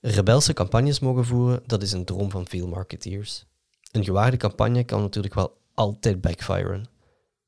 Rebelse 0.00 0.52
campagnes 0.52 0.98
mogen 0.98 1.24
voeren, 1.24 1.62
dat 1.66 1.82
is 1.82 1.92
een 1.92 2.04
droom 2.04 2.30
van 2.30 2.46
veel 2.48 2.68
marketeers. 2.68 3.44
Een 3.92 4.04
gewaagde 4.04 4.36
campagne 4.36 4.84
kan 4.84 5.00
natuurlijk 5.00 5.34
wel 5.34 5.58
altijd 5.74 6.20
backfiren. 6.20 6.88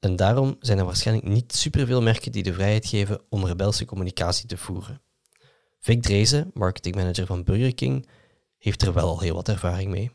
En 0.01 0.17
daarom 0.17 0.57
zijn 0.61 0.79
er 0.79 0.85
waarschijnlijk 0.85 1.29
niet 1.29 1.55
superveel 1.55 2.03
merken 2.03 2.33
die 2.33 2.43
de 2.43 2.53
vrijheid 2.53 2.87
geven 2.87 3.21
om 3.29 3.47
rebelse 3.47 3.85
communicatie 3.85 4.47
te 4.47 4.57
voeren. 4.57 5.01
Vic 5.81 6.03
Drezen, 6.03 6.51
marketingmanager 6.55 7.27
van 7.27 7.45
Burger 7.45 7.75
King, 7.75 8.09
heeft 8.59 8.83
er 8.83 8.93
wel 8.93 9.09
al 9.09 9.21
heel 9.21 9.35
wat 9.35 9.49
ervaring 9.49 9.91
mee. 9.91 10.11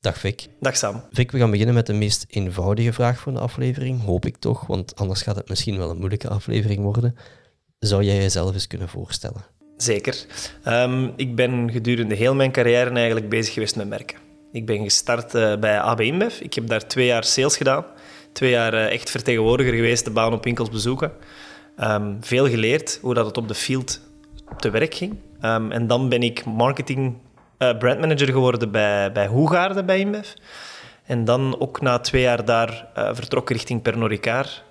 Dag 0.00 0.18
Vic. 0.18 0.48
Dag 0.60 0.76
Sam. 0.76 1.04
Vic, 1.10 1.30
we 1.30 1.38
gaan 1.38 1.50
beginnen 1.50 1.74
met 1.74 1.86
de 1.86 1.92
meest 1.92 2.24
eenvoudige 2.28 2.92
vraag 2.92 3.18
voor 3.18 3.32
de 3.32 3.40
aflevering, 3.40 4.04
hoop 4.04 4.26
ik 4.26 4.36
toch, 4.36 4.66
want 4.66 4.96
anders 4.96 5.22
gaat 5.22 5.36
het 5.36 5.48
misschien 5.48 5.76
wel 5.76 5.90
een 5.90 5.98
moeilijke 5.98 6.28
aflevering 6.28 6.82
worden. 6.82 7.16
Zou 7.80 8.02
jij 8.02 8.16
jezelf 8.16 8.52
eens 8.52 8.66
kunnen 8.66 8.88
voorstellen? 8.88 9.44
Zeker. 9.76 10.26
Ehm, 10.62 11.10
ik 11.16 11.34
ben 11.34 11.70
gedurende 11.70 12.14
heel 12.14 12.34
mijn 12.34 12.52
carrière 12.52 12.90
eigenlijk 12.90 13.28
bezig 13.28 13.54
geweest 13.54 13.76
met 13.76 13.88
merken. 13.88 14.18
Ik 14.52 14.66
ben 14.66 14.82
gestart 14.82 15.34
uh, 15.34 15.56
bij 15.56 15.80
AB 15.80 16.00
InBev. 16.00 16.40
Ik 16.40 16.54
heb 16.54 16.66
daar 16.66 16.86
twee 16.86 17.06
jaar 17.06 17.24
sales 17.24 17.56
gedaan. 17.56 17.84
Twee 18.32 18.50
jaar 18.50 18.74
uh, 18.74 18.92
echt 18.92 19.10
vertegenwoordiger 19.10 19.74
geweest, 19.74 20.04
de 20.04 20.10
baan 20.10 20.32
op 20.32 20.44
winkels 20.44 20.68
bezoeken. 20.68 21.12
Um, 21.78 22.16
veel 22.20 22.48
geleerd 22.48 22.98
hoe 23.02 23.14
dat 23.14 23.26
het 23.26 23.36
op 23.36 23.48
de 23.48 23.54
field 23.54 24.00
te 24.56 24.70
werk 24.70 24.94
ging. 24.94 25.16
Um, 25.42 25.72
en 25.72 25.86
dan 25.86 26.08
ben 26.08 26.22
ik 26.22 26.44
marketing 26.44 27.16
uh, 27.58 27.78
brandmanager 27.78 28.28
geworden 28.28 28.70
bij, 28.70 29.12
bij 29.12 29.26
Hoegaarden 29.26 29.86
bij 29.86 29.98
InBev. 29.98 30.32
En 31.04 31.24
dan 31.24 31.60
ook 31.60 31.80
na 31.80 31.98
twee 31.98 32.22
jaar 32.22 32.44
daar 32.44 32.88
vertrokken 32.94 33.56
richting 33.56 33.82
Pernod 33.82 34.10
Ricard. 34.10 34.64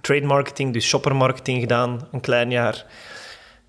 Trade 0.00 0.26
marketing, 0.26 0.72
dus 0.72 0.86
shoppermarketing 0.86 1.60
gedaan, 1.60 2.08
een 2.12 2.20
klein 2.20 2.50
jaar. 2.50 2.86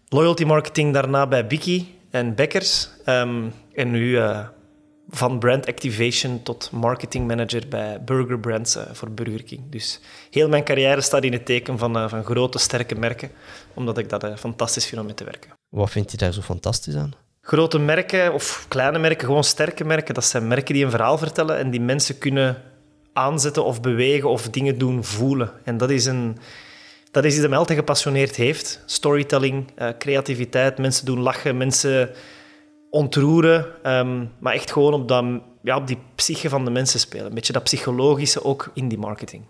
Loyalty 0.09 0.43
marketing 0.43 0.93
daarna 0.93 1.27
bij 1.27 1.47
Biki 1.47 1.99
en 2.09 2.35
Bekkers. 2.35 2.89
en 3.03 3.91
nu 3.91 4.17
van 5.09 5.39
brand 5.39 5.67
activation 5.67 6.43
tot 6.43 6.69
marketing 6.71 7.27
manager 7.27 7.67
bij 7.69 8.01
Burger 8.03 8.39
Brands 8.39 8.75
uh, 8.75 8.83
voor 8.91 9.11
Burger 9.11 9.43
King. 9.43 9.61
Dus 9.69 9.99
heel 10.29 10.49
mijn 10.49 10.63
carrière 10.63 11.01
staat 11.01 11.23
in 11.23 11.33
het 11.33 11.45
teken 11.45 11.77
van, 11.77 11.97
uh, 11.97 12.09
van 12.09 12.23
grote, 12.23 12.59
sterke 12.59 12.95
merken, 12.95 13.31
omdat 13.73 13.97
ik 13.97 14.09
dat 14.09 14.39
fantastisch 14.39 14.85
vind 14.85 15.01
om 15.01 15.05
mee 15.07 15.15
te 15.15 15.23
werken. 15.23 15.51
Wat 15.69 15.89
vind 15.89 16.11
je 16.11 16.17
daar 16.17 16.33
zo 16.33 16.41
fantastisch 16.41 16.95
aan? 16.95 17.13
Grote 17.41 17.79
merken 17.79 18.33
of 18.33 18.65
kleine 18.67 18.99
merken, 18.99 19.27
gewoon 19.27 19.43
sterke 19.43 19.83
merken, 19.83 20.13
dat 20.13 20.25
zijn 20.25 20.47
merken 20.47 20.73
die 20.73 20.83
een 20.83 20.91
verhaal 20.91 21.17
vertellen 21.17 21.57
en 21.57 21.71
die 21.71 21.81
mensen 21.81 22.17
kunnen 22.17 22.61
aanzetten 23.13 23.65
of 23.65 23.81
bewegen 23.81 24.29
of 24.29 24.49
dingen 24.49 24.77
doen 24.77 25.03
voelen. 25.03 25.51
En 25.63 25.77
dat 25.77 25.89
is 25.89 26.05
een... 26.05 26.37
Dat 27.11 27.23
is 27.23 27.31
iets 27.31 27.41
dat 27.41 27.49
mij 27.49 27.59
altijd 27.59 27.77
gepassioneerd 27.79 28.35
heeft. 28.35 28.83
Storytelling, 28.85 29.65
creativiteit, 29.97 30.77
mensen 30.77 31.05
doen 31.05 31.19
lachen, 31.19 31.57
mensen 31.57 32.09
ontroeren, 32.89 33.65
um, 33.97 34.31
maar 34.39 34.53
echt 34.53 34.71
gewoon 34.71 34.93
op, 34.93 35.07
dat, 35.07 35.25
ja, 35.63 35.77
op 35.77 35.87
die 35.87 35.97
psyche 36.15 36.49
van 36.49 36.65
de 36.65 36.71
mensen 36.71 36.99
spelen. 36.99 37.25
Een 37.25 37.33
beetje 37.33 37.53
dat 37.53 37.63
psychologische 37.63 38.43
ook 38.43 38.71
in 38.73 38.87
die 38.87 38.97
marketing. 38.97 39.43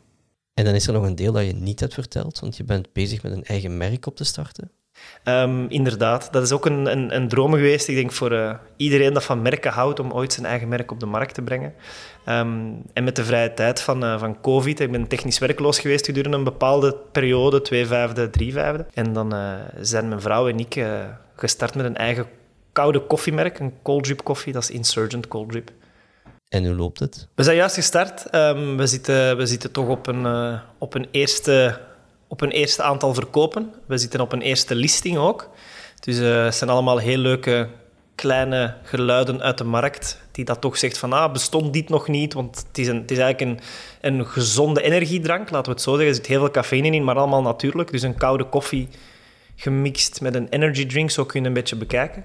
En 0.53 0.65
dan 0.65 0.73
is 0.73 0.87
er 0.87 0.93
nog 0.93 1.03
een 1.03 1.15
deel 1.15 1.31
dat 1.31 1.45
je 1.45 1.53
niet 1.53 1.79
hebt 1.79 1.93
verteld, 1.93 2.39
want 2.39 2.57
je 2.57 2.63
bent 2.63 2.93
bezig 2.93 3.23
met 3.23 3.31
een 3.31 3.43
eigen 3.43 3.77
merk 3.77 4.05
op 4.05 4.15
te 4.15 4.23
starten. 4.23 4.71
Um, 5.23 5.69
inderdaad, 5.69 6.33
dat 6.33 6.43
is 6.43 6.51
ook 6.51 6.65
een, 6.65 6.85
een, 6.91 7.15
een 7.15 7.27
droom 7.27 7.51
geweest, 7.53 7.87
ik 7.87 7.95
denk 7.95 8.11
voor 8.11 8.31
uh, 8.31 8.53
iedereen 8.77 9.13
dat 9.13 9.23
van 9.23 9.41
merken 9.41 9.71
houdt, 9.71 9.99
om 9.99 10.11
ooit 10.11 10.33
zijn 10.33 10.45
eigen 10.45 10.67
merk 10.67 10.91
op 10.91 10.99
de 10.99 11.05
markt 11.05 11.33
te 11.33 11.41
brengen. 11.41 11.73
Um, 12.29 12.81
en 12.93 13.03
met 13.03 13.15
de 13.15 13.23
vrije 13.23 13.53
tijd 13.53 13.81
van, 13.81 14.03
uh, 14.03 14.19
van 14.19 14.41
COVID, 14.41 14.79
ik 14.79 14.91
ben 14.91 15.07
technisch 15.07 15.39
werkloos 15.39 15.79
geweest 15.79 16.05
gedurende 16.05 16.37
een 16.37 16.43
bepaalde 16.43 16.95
periode, 17.11 17.61
twee 17.61 17.85
vijfde, 17.85 18.29
drie 18.29 18.53
vijfde. 18.53 18.85
En 18.93 19.13
dan 19.13 19.35
uh, 19.35 19.53
zijn 19.79 20.07
mijn 20.07 20.21
vrouw 20.21 20.47
en 20.47 20.59
ik 20.59 20.85
gestart 21.35 21.75
met 21.75 21.85
een 21.85 21.97
eigen 21.97 22.25
koude 22.71 22.99
koffiemerk, 22.99 23.59
een 23.59 23.73
cold 23.81 24.03
drip 24.03 24.23
koffie, 24.23 24.53
dat 24.53 24.63
is 24.63 24.71
Insurgent 24.71 25.27
Cold 25.27 25.49
Drip. 25.49 25.71
En 26.49 26.65
hoe 26.65 26.75
loopt 26.75 26.99
het? 26.99 27.27
We 27.35 27.43
zijn 27.43 27.55
juist 27.55 27.75
gestart. 27.75 28.35
Um, 28.35 28.77
we, 28.77 28.87
zitten, 28.87 29.37
we 29.37 29.45
zitten 29.45 29.71
toch 29.71 29.87
op 29.87 30.07
een, 30.07 30.59
op, 30.77 30.93
een 30.93 31.07
eerste, 31.11 31.79
op 32.33 32.41
een 32.41 32.51
eerste 32.51 32.83
aantal 32.83 33.13
verkopen. 33.13 33.73
We 33.85 33.97
zitten 33.97 34.21
op 34.21 34.31
een 34.31 34.41
eerste 34.41 34.75
listing 34.75 35.17
ook. 35.17 35.49
Dus 35.99 36.19
uh, 36.19 36.43
het 36.43 36.55
zijn 36.55 36.69
allemaal 36.69 36.97
heel 36.97 37.17
leuke 37.17 37.69
kleine 38.15 38.75
geluiden 38.83 39.41
uit 39.41 39.57
de 39.57 39.63
markt 39.63 40.21
die 40.31 40.45
dat 40.45 40.61
toch 40.61 40.77
zegt 40.77 40.97
van 40.97 41.13
ah, 41.13 41.31
bestond 41.31 41.73
dit 41.73 41.89
nog 41.89 42.07
niet, 42.07 42.33
want 42.33 42.65
het 42.67 42.77
is, 42.77 42.87
een, 42.87 43.01
het 43.01 43.11
is 43.11 43.17
eigenlijk 43.17 43.59
een, 43.59 43.65
een 44.11 44.25
gezonde 44.25 44.81
energiedrank, 44.81 45.49
laten 45.49 45.65
we 45.65 45.71
het 45.71 45.81
zo 45.81 45.91
zeggen. 45.91 46.09
Er 46.09 46.15
zit 46.15 46.25
heel 46.25 46.39
veel 46.39 46.51
cafeïne 46.51 46.89
in, 46.89 47.03
maar 47.03 47.15
allemaal 47.15 47.41
natuurlijk. 47.41 47.91
Dus 47.91 48.01
een 48.01 48.17
koude 48.17 48.43
koffie 48.43 48.87
gemixt 49.55 50.21
met 50.21 50.35
een 50.35 50.49
energy 50.49 50.85
drink, 50.85 51.11
zo 51.11 51.25
kun 51.25 51.41
je 51.41 51.47
een 51.47 51.53
beetje 51.53 51.75
bekijken. 51.75 52.23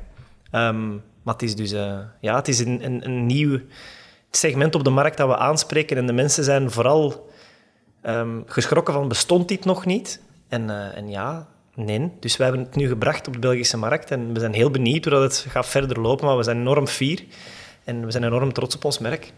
Um, 0.52 1.02
maar 1.22 1.34
het 1.34 1.42
is 1.42 1.54
dus 1.54 1.72
uh, 1.72 1.98
ja, 2.20 2.36
het 2.36 2.48
is 2.48 2.58
een, 2.58 2.84
een, 2.84 3.04
een, 3.04 3.26
nieuw 3.26 3.60
segment 4.30 4.74
op 4.74 4.84
de 4.84 4.90
markt 4.90 5.16
dat 5.16 5.28
we 5.28 5.36
aanspreken. 5.36 5.96
En 5.96 6.06
de 6.06 6.12
mensen 6.12 6.44
zijn 6.44 6.70
vooral 6.70 7.27
um, 8.02 8.42
geschrokken 8.46 8.94
van, 8.94 9.08
bestond 9.08 9.48
dit 9.48 9.64
nog 9.64 9.86
niet? 9.86 10.22
En, 10.48 10.62
uh, 10.62 10.96
en 10.96 11.08
ja, 11.08 11.48
nee. 11.74 12.12
Dus 12.20 12.36
we 12.36 12.42
hebben 12.42 12.62
het 12.62 12.76
nu 12.76 12.88
gebracht 12.88 13.26
op 13.26 13.32
de 13.32 13.38
Belgische 13.38 13.76
markt. 13.76 14.10
En 14.10 14.32
we 14.32 14.40
zijn 14.40 14.52
heel 14.52 14.70
benieuwd 14.70 15.04
hoe 15.04 15.12
dat 15.12 15.22
het 15.22 15.46
gaat 15.48 15.66
verder 15.66 16.00
lopen. 16.00 16.26
Maar 16.26 16.36
we 16.36 16.42
zijn 16.42 16.58
enorm 16.58 16.86
fier. 16.86 17.24
En 17.84 18.04
we 18.04 18.10
zijn 18.10 18.24
enorm 18.24 18.52
trots 18.52 18.74
op 18.74 18.84
ons 18.84 18.98
merk. 18.98 19.32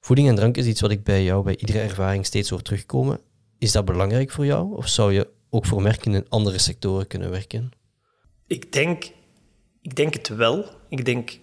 Voeding 0.00 0.28
en 0.28 0.34
drank 0.34 0.56
is 0.56 0.66
iets 0.66 0.80
wat 0.80 0.90
ik 0.90 1.04
bij 1.04 1.22
jou 1.24 1.44
bij 1.44 1.56
iedere 1.56 1.80
ervaring 1.80 2.26
steeds 2.26 2.50
hoor 2.50 2.62
terugkomen. 2.62 3.20
Is 3.58 3.72
dat 3.72 3.84
belangrijk 3.84 4.30
voor 4.30 4.46
jou? 4.46 4.76
Of 4.76 4.88
zou 4.88 5.12
je 5.12 5.28
ook 5.50 5.66
voor 5.66 5.82
merken 5.82 6.14
in 6.14 6.28
andere 6.28 6.58
sectoren 6.58 7.06
kunnen 7.06 7.30
werken? 7.30 7.70
Ik 8.46 8.72
denk 8.72 9.12
ik 9.84 9.96
denk 9.96 10.14
het 10.14 10.28
wel. 10.28 10.64
Ik 10.88 11.04
denk 11.04 11.38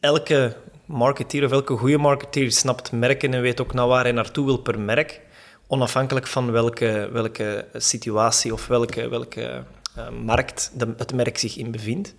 elke 0.00 0.56
marketeer 0.86 1.44
of 1.44 1.50
elke 1.50 1.76
goede 1.76 1.98
marketeer 1.98 2.52
snapt 2.52 2.92
merken 2.92 3.34
en 3.34 3.40
weet 3.40 3.60
ook 3.60 3.72
naar 3.72 3.86
waar 3.86 4.02
hij 4.02 4.12
naartoe 4.12 4.44
wil 4.44 4.56
per 4.56 4.80
merk. 4.80 5.20
Onafhankelijk 5.66 6.26
van 6.26 6.52
welke, 6.52 7.08
welke 7.12 7.66
situatie 7.74 8.52
of 8.52 8.66
welke, 8.66 9.08
welke 9.08 9.62
uh, 9.98 10.08
markt 10.24 10.70
de, 10.74 10.94
het 10.96 11.14
merk 11.14 11.38
zich 11.38 11.56
in 11.56 11.70
bevindt. 11.70 12.14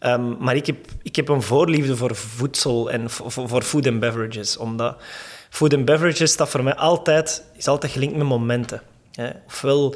Um, 0.00 0.36
maar 0.38 0.56
ik 0.56 0.66
heb, 0.66 0.76
ik 1.02 1.16
heb 1.16 1.28
een 1.28 1.42
voorliefde 1.42 1.96
voor 1.96 2.16
voedsel 2.16 2.90
en 2.90 3.10
voor, 3.10 3.48
voor 3.48 3.62
food 3.62 3.86
and 3.86 4.00
beverages. 4.00 4.56
Omdat 4.56 4.96
food 5.50 5.74
and 5.74 5.84
beverages 5.84 6.36
dat 6.36 6.48
voor 6.48 6.62
mij 6.62 6.74
altijd, 6.74 7.44
is 7.56 7.68
altijd 7.68 7.92
gelinkt 7.92 8.16
met 8.16 8.26
momenten. 8.26 8.82
Hè. 9.12 9.30
Ofwel 9.46 9.94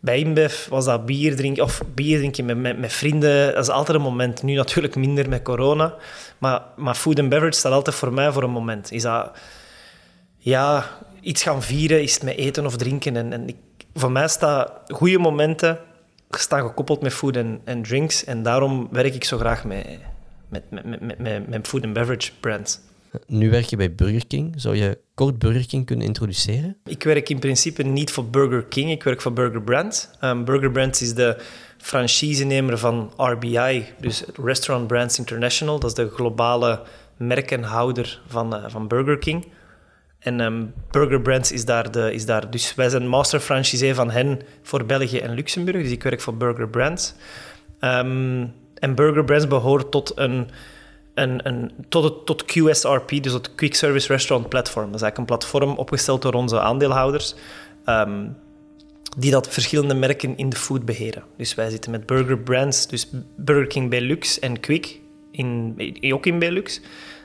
bij 0.00 0.18
InBev 0.18 0.68
was 0.68 0.84
dat 0.84 1.06
bier 1.06 1.36
drinken, 1.36 1.62
of 1.62 1.82
bier 1.94 2.18
drinken 2.18 2.44
met, 2.44 2.56
met, 2.56 2.78
met, 2.78 2.92
vrienden. 2.92 3.54
Dat 3.54 3.62
is 3.62 3.70
altijd 3.70 3.96
een 3.96 4.02
moment. 4.02 4.42
Nu 4.42 4.54
natuurlijk 4.54 4.96
minder 4.96 5.28
met 5.28 5.42
corona. 5.42 5.94
Maar, 6.38 6.62
maar 6.76 6.94
food 6.94 7.18
and 7.18 7.28
beverage 7.28 7.58
staat 7.58 7.72
altijd 7.72 7.96
voor 7.96 8.12
mij 8.12 8.32
voor 8.32 8.42
een 8.42 8.50
moment. 8.50 8.92
Is 8.92 9.02
dat... 9.02 9.30
Ja, 10.38 10.90
iets 11.24 11.42
gaan 11.42 11.62
vieren, 11.62 12.02
is 12.02 12.14
het 12.14 12.22
met 12.22 12.36
eten 12.36 12.66
of 12.66 12.76
drinken. 12.76 13.16
En, 13.16 13.32
en 13.32 13.48
ik, 13.48 13.56
voor 13.94 14.12
mij 14.12 14.28
staan 14.28 14.66
goede 14.86 15.18
momenten 15.18 15.78
staan 16.30 16.60
gekoppeld 16.60 17.02
met 17.02 17.12
food 17.12 17.36
en 17.64 17.82
drinks. 17.82 18.24
En 18.24 18.42
daarom 18.42 18.88
werk 18.90 19.14
ik 19.14 19.24
zo 19.24 19.38
graag 19.38 19.64
met, 19.64 19.86
met, 20.48 20.70
met, 20.70 21.00
met, 21.00 21.18
met, 21.18 21.48
met 21.48 21.68
food 21.68 21.84
and 21.84 21.92
beverage 21.92 22.30
brands. 22.40 22.80
Nu 23.26 23.50
werk 23.50 23.64
je 23.64 23.76
bij 23.76 23.94
Burger 23.94 24.26
King. 24.26 24.54
Zou 24.56 24.76
je 24.76 24.98
kort 25.14 25.38
Burger 25.38 25.66
King 25.66 25.86
kunnen 25.86 26.06
introduceren? 26.06 26.76
Ik 26.84 27.02
werk 27.02 27.28
in 27.28 27.38
principe 27.38 27.82
niet 27.82 28.10
voor 28.10 28.24
Burger 28.24 28.64
King, 28.64 28.90
ik 28.90 29.02
werk 29.02 29.20
voor 29.20 29.32
Burger 29.32 29.62
Brands. 29.62 30.08
Um, 30.20 30.44
Burger 30.44 30.70
Brands 30.70 31.02
is 31.02 31.14
de 31.14 31.42
franchisenemer 31.78 32.78
van 32.78 33.12
RBI, 33.16 33.84
dus 34.00 34.24
Restaurant 34.42 34.88
Brands 34.88 35.18
International. 35.18 35.78
Dat 35.78 35.90
is 35.90 35.96
de 35.96 36.10
globale 36.10 36.82
merkenhouder 37.16 38.20
van, 38.26 38.56
uh, 38.56 38.64
van 38.68 38.88
Burger 38.88 39.18
King. 39.18 39.46
En 40.24 40.40
um, 40.40 40.72
Burger 40.90 41.20
Brands 41.20 41.52
is 41.52 41.64
daar, 41.64 41.90
de, 41.90 42.12
is 42.12 42.26
daar... 42.26 42.50
Dus 42.50 42.74
wij 42.74 42.88
zijn 42.88 43.08
master 43.08 43.40
franchisee 43.40 43.94
van 43.94 44.10
hen 44.10 44.40
voor 44.62 44.84
België 44.84 45.18
en 45.18 45.34
Luxemburg. 45.34 45.82
Dus 45.82 45.90
ik 45.90 46.02
werk 46.02 46.20
voor 46.20 46.36
Burger 46.36 46.68
Brands. 46.68 47.14
Um, 47.80 48.52
en 48.74 48.94
Burger 48.94 49.24
Brands 49.24 49.46
behoort 49.46 49.90
tot 49.90 50.12
een 50.14 50.48
tot, 51.88 52.04
het, 52.04 52.26
tot 52.26 52.44
QSRP, 52.44 53.22
dus 53.22 53.32
het 53.32 53.54
Quick 53.54 53.74
Service 53.74 54.08
Restaurant 54.08 54.48
Platform. 54.48 54.86
Dat 54.86 54.94
is 54.94 55.02
eigenlijk 55.02 55.30
een 55.30 55.38
platform 55.38 55.76
opgesteld 55.78 56.22
door 56.22 56.32
onze 56.32 56.60
aandeelhouders, 56.60 57.34
um, 57.86 58.36
die 59.16 59.30
dat 59.30 59.48
verschillende 59.48 59.94
merken 59.94 60.36
in 60.36 60.48
de 60.48 60.56
food 60.56 60.84
beheren. 60.84 61.22
Dus 61.36 61.54
wij 61.54 61.70
zitten 61.70 61.90
met 61.90 62.06
burger 62.06 62.38
brands, 62.38 62.86
dus 62.86 63.10
Burger 63.36 63.66
King 63.66 63.90
Belux 63.90 64.38
en 64.38 64.60
Quick, 64.60 65.00
in, 65.30 65.76
ook 66.12 66.26
in 66.26 66.38
Belux. 66.38 66.80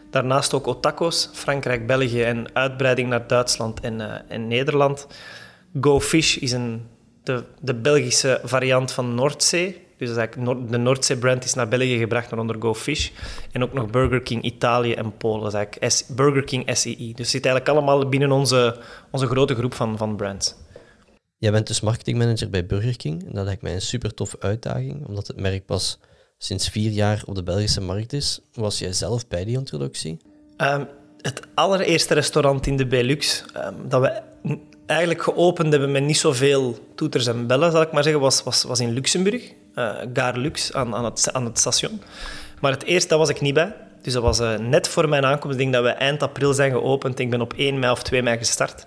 Daarnaast 0.09 0.53
ook 0.53 0.67
Otakos, 0.67 1.29
Frankrijk, 1.33 1.87
België 1.87 2.23
en 2.23 2.55
uitbreiding 2.55 3.09
naar 3.09 3.27
Duitsland 3.27 3.79
en, 3.79 3.99
uh, 3.99 4.13
en 4.27 4.47
Nederland. 4.47 5.07
Go 5.81 5.99
Fish 5.99 6.35
is 6.35 6.51
een, 6.51 6.87
de, 7.23 7.43
de 7.61 7.73
Belgische 7.73 8.41
variant 8.43 8.91
van 8.91 9.15
Noordzee. 9.15 9.87
Dus 9.97 10.13
de 10.69 10.77
Noordzee-brand 10.77 11.43
is 11.43 11.53
naar 11.53 11.67
België 11.67 11.97
gebracht, 11.97 12.33
onder 12.33 12.55
Go 12.59 12.73
Fish. 12.73 13.09
En 13.51 13.63
ook 13.63 13.73
nog 13.73 13.89
Burger 13.89 14.21
King 14.21 14.43
Italië 14.43 14.93
en 14.93 15.17
Polen. 15.17 15.51
Dat 15.51 15.77
is 15.79 16.05
Burger 16.15 16.43
King 16.43 16.77
SEI. 16.77 17.07
Dus 17.13 17.17
het 17.17 17.27
zit 17.27 17.45
eigenlijk 17.45 17.77
allemaal 17.77 18.09
binnen 18.09 18.31
onze, 18.31 18.77
onze 19.11 19.27
grote 19.27 19.55
groep 19.55 19.73
van, 19.73 19.97
van 19.97 20.15
brands. 20.15 20.55
Jij 21.37 21.51
bent 21.51 21.67
dus 21.67 21.81
marketingmanager 21.81 22.49
bij 22.49 22.65
Burger 22.65 22.97
King. 22.97 23.25
En 23.27 23.33
dat 23.33 23.45
lijkt 23.45 23.61
mij 23.61 23.73
een 23.73 23.81
super 23.81 24.13
toffe 24.13 24.39
uitdaging, 24.39 25.07
omdat 25.07 25.27
het 25.27 25.39
merk 25.39 25.65
pas 25.65 25.99
sinds 26.41 26.69
vier 26.69 26.91
jaar 26.91 27.21
op 27.25 27.35
de 27.35 27.43
Belgische 27.43 27.81
markt 27.81 28.13
is. 28.13 28.39
Was 28.53 28.79
jij 28.79 28.93
zelf 28.93 29.27
bij 29.27 29.45
die 29.45 29.57
introductie? 29.57 30.17
Ehm, 30.57 30.83
het 31.21 31.41
allereerste 31.53 32.13
restaurant 32.13 32.67
in 32.67 32.77
de 32.77 32.87
Belux 32.87 33.45
um, 33.57 33.89
dat 33.89 34.01
we 34.01 34.21
eigenlijk 34.85 35.21
geopend 35.23 35.71
hebben 35.71 35.91
met 35.91 36.03
niet 36.03 36.17
zoveel 36.17 36.77
toeters 36.95 37.27
en 37.27 37.47
bellen, 37.47 37.71
zal 37.71 37.81
ik 37.81 37.91
maar 37.91 38.03
zeggen, 38.03 38.21
was, 38.21 38.43
was, 38.43 38.63
was 38.63 38.79
in 38.79 38.91
Luxemburg. 38.91 39.53
Uh, 39.75 40.29
Lux, 40.33 40.73
aan, 40.73 40.95
aan, 40.95 41.05
het, 41.05 41.33
aan 41.33 41.45
het 41.45 41.59
station. 41.59 42.01
Maar 42.61 42.71
het 42.71 42.83
eerste, 42.83 43.09
daar 43.09 43.17
was 43.17 43.29
ik 43.29 43.41
niet 43.41 43.53
bij. 43.53 43.75
Dus 44.01 44.13
dat 44.13 44.23
was 44.23 44.39
uh, 44.39 44.57
net 44.57 44.87
voor 44.87 45.09
mijn 45.09 45.25
aankomst. 45.25 45.57
Ik 45.57 45.61
denk 45.61 45.73
dat 45.73 45.83
we 45.83 45.89
eind 45.89 46.23
april 46.23 46.53
zijn 46.53 46.71
geopend. 46.71 47.19
Ik 47.19 47.29
ben 47.29 47.41
op 47.41 47.53
1 47.53 47.79
mei 47.79 47.91
of 47.91 48.03
2 48.03 48.23
mei 48.23 48.37
gestart. 48.37 48.85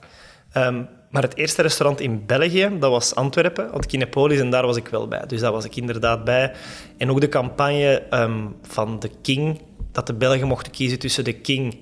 Um, 0.57 0.89
maar 1.13 1.23
het 1.23 1.37
eerste 1.37 1.63
restaurant 1.63 2.01
in 2.01 2.27
België, 2.27 2.71
dat 2.79 2.91
was 2.91 3.15
Antwerpen, 3.15 3.71
want 3.71 3.87
Kinepolis, 3.87 4.41
en 4.41 4.51
daar 4.51 4.67
was 4.67 4.77
ik 4.77 4.89
wel 4.89 5.09
bij. 5.09 5.27
Dus 5.27 5.41
daar 5.41 5.53
was 5.53 5.65
ik 5.65 5.77
inderdaad 5.77 6.25
bij. 6.25 6.53
En 6.97 7.11
ook 7.11 7.21
de 7.21 7.29
campagne 7.29 8.03
um, 8.11 8.55
van 8.63 9.01
de 9.01 9.11
King, 9.23 9.61
dat 9.93 10.07
de 10.07 10.15
Belgen 10.15 10.47
mochten 10.47 10.73
kiezen 10.73 10.99
tussen 10.99 11.25
de 11.25 11.33
King, 11.33 11.81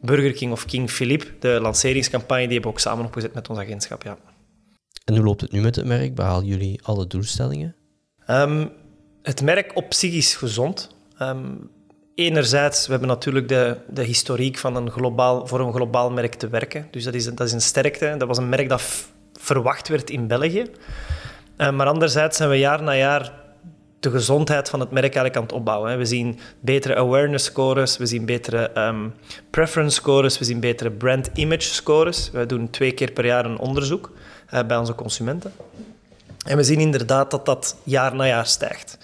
Burger 0.00 0.32
King 0.32 0.52
of 0.52 0.64
King 0.64 0.90
Philippe. 0.90 1.26
De 1.38 1.58
lanceringscampagne, 1.60 2.44
die 2.44 2.52
hebben 2.52 2.70
we 2.70 2.76
ook 2.76 2.82
samen 2.82 3.04
opgezet 3.04 3.34
met 3.34 3.48
ons 3.48 3.58
agentschap, 3.58 4.02
ja. 4.02 4.18
En 5.04 5.14
hoe 5.14 5.24
loopt 5.24 5.40
het 5.40 5.52
nu 5.52 5.60
met 5.60 5.76
het 5.76 5.86
merk? 5.86 6.14
Behalen 6.14 6.46
jullie 6.46 6.80
alle 6.82 7.06
doelstellingen? 7.06 7.76
Um, 8.30 8.70
het 9.22 9.42
merk 9.42 9.76
op 9.76 9.94
zich 9.94 10.12
is 10.12 10.34
gezond. 10.34 10.96
Um, 11.22 11.70
enerzijds, 12.14 12.84
we 12.84 12.90
hebben 12.90 13.08
natuurlijk 13.08 13.48
de, 13.48 13.76
de 13.88 14.02
historiek 14.02 14.58
van 14.58 14.76
een 14.76 14.90
globaal, 14.90 15.46
voor 15.46 15.60
een 15.60 15.72
globaal 15.72 16.10
merk 16.10 16.34
te 16.34 16.48
werken. 16.48 16.88
Dus 16.90 17.04
dat 17.04 17.14
is, 17.14 17.24
dat 17.24 17.40
is 17.40 17.52
een 17.52 17.60
sterkte. 17.60 18.14
Dat 18.18 18.28
was 18.28 18.38
een 18.38 18.48
merk 18.48 18.68
dat 18.68 19.06
verwacht 19.32 19.88
werd 19.88 20.10
in 20.10 20.26
België. 20.26 20.66
Uh, 21.58 21.70
maar 21.70 21.86
anderzijds 21.86 22.36
zijn 22.36 22.48
we 22.48 22.58
jaar 22.58 22.82
na 22.82 22.96
jaar 22.96 23.32
de 24.00 24.10
gezondheid 24.10 24.68
van 24.68 24.80
het 24.80 24.90
merk 24.90 25.14
eigenlijk 25.14 25.36
aan 25.36 25.42
het 25.42 25.52
opbouwen. 25.52 25.98
We 25.98 26.04
zien 26.04 26.38
betere 26.60 26.96
awareness 26.96 27.44
scores, 27.44 27.96
we 27.96 28.06
zien 28.06 28.24
betere 28.24 28.70
um, 28.78 29.14
preference 29.50 29.94
scores, 29.94 30.38
we 30.38 30.44
zien 30.44 30.60
betere 30.60 30.90
brand 30.90 31.30
image 31.34 31.60
scores. 31.60 32.30
We 32.30 32.46
doen 32.46 32.70
twee 32.70 32.92
keer 32.92 33.12
per 33.12 33.26
jaar 33.26 33.44
een 33.44 33.58
onderzoek 33.58 34.12
uh, 34.54 34.62
bij 34.66 34.76
onze 34.76 34.94
consumenten. 34.94 35.52
En 36.46 36.56
we 36.56 36.62
zien 36.62 36.80
inderdaad 36.80 37.30
dat 37.30 37.46
dat 37.46 37.76
jaar 37.82 38.14
na 38.14 38.26
jaar 38.26 38.46
stijgt. 38.46 38.98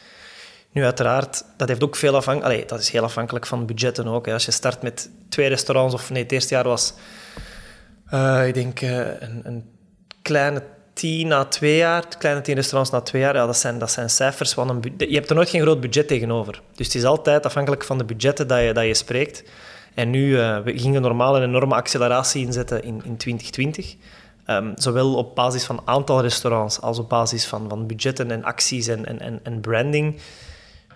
Nu, 0.72 0.84
uiteraard, 0.84 1.44
dat 1.56 1.68
heeft 1.68 1.82
ook 1.82 1.96
veel 1.96 2.16
afhankelijk... 2.16 2.68
dat 2.68 2.80
is 2.80 2.90
heel 2.90 3.02
afhankelijk 3.02 3.46
van 3.46 3.66
budgetten 3.66 4.06
ook. 4.06 4.28
Als 4.28 4.44
je 4.44 4.50
start 4.50 4.82
met 4.82 5.10
twee 5.28 5.48
restaurants, 5.48 5.94
of 5.94 6.10
nee, 6.10 6.22
het 6.22 6.32
eerste 6.32 6.54
jaar 6.54 6.64
was... 6.64 6.94
Uh, 8.14 8.46
ik 8.46 8.54
denk 8.54 8.80
uh, 8.80 8.98
een, 9.20 9.40
een, 9.42 9.64
kleine 10.22 10.62
tien 10.92 11.28
na 11.28 11.44
twee 11.44 11.76
jaar, 11.76 12.04
kleine 12.18 12.40
tien 12.40 12.54
restaurants 12.54 12.90
na 12.90 13.00
twee 13.00 13.22
jaar, 13.22 13.34
ja, 13.34 13.46
dat, 13.46 13.56
zijn, 13.56 13.78
dat 13.78 13.90
zijn 13.90 14.10
cijfers 14.10 14.52
van 14.52 14.68
een... 14.68 14.94
Je 14.96 15.14
hebt 15.14 15.28
er 15.28 15.34
nooit 15.34 15.50
geen 15.50 15.60
groot 15.60 15.80
budget 15.80 16.08
tegenover. 16.08 16.62
Dus 16.74 16.86
het 16.86 16.94
is 16.94 17.04
altijd 17.04 17.46
afhankelijk 17.46 17.84
van 17.84 17.98
de 17.98 18.04
budgetten 18.04 18.48
dat 18.48 18.62
je, 18.62 18.72
dat 18.72 18.84
je 18.84 18.94
spreekt. 18.94 19.44
En 19.94 20.10
nu, 20.10 20.28
uh, 20.28 20.58
we 20.58 20.78
gingen 20.78 21.02
normaal 21.02 21.36
een 21.36 21.42
enorme 21.42 21.74
acceleratie 21.74 22.46
inzetten 22.46 22.82
in, 22.82 23.02
in 23.04 23.16
2020. 23.16 23.96
Um, 24.46 24.72
zowel 24.76 25.14
op 25.14 25.34
basis 25.34 25.64
van 25.64 25.82
aantal 25.84 26.20
restaurants 26.20 26.80
als 26.80 26.98
op 26.98 27.08
basis 27.08 27.46
van, 27.46 27.68
van 27.68 27.86
budgetten 27.86 28.30
en 28.30 28.44
acties 28.44 28.86
en, 28.86 29.20
en, 29.20 29.40
en 29.42 29.60
branding. 29.60 30.20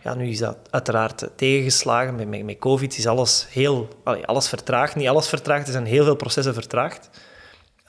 Ja, 0.05 0.15
nu 0.15 0.29
is 0.29 0.39
dat 0.39 0.57
uiteraard 0.71 1.29
tegengeslagen. 1.37 2.15
Met, 2.29 2.45
met, 2.45 2.59
COVID 2.59 2.99
is 2.99 3.07
alles 3.07 3.47
heel... 3.51 3.89
Allee, 4.03 4.27
alles 4.27 4.49
vertraagd. 4.49 4.95
Niet 4.97 5.09
alles 5.09 5.29
vertraagd, 5.29 5.67
er 5.67 5.73
zijn 5.73 5.85
heel 5.85 6.05
veel 6.05 6.17
processen 6.17 6.55
vertraagd. 6.55 7.11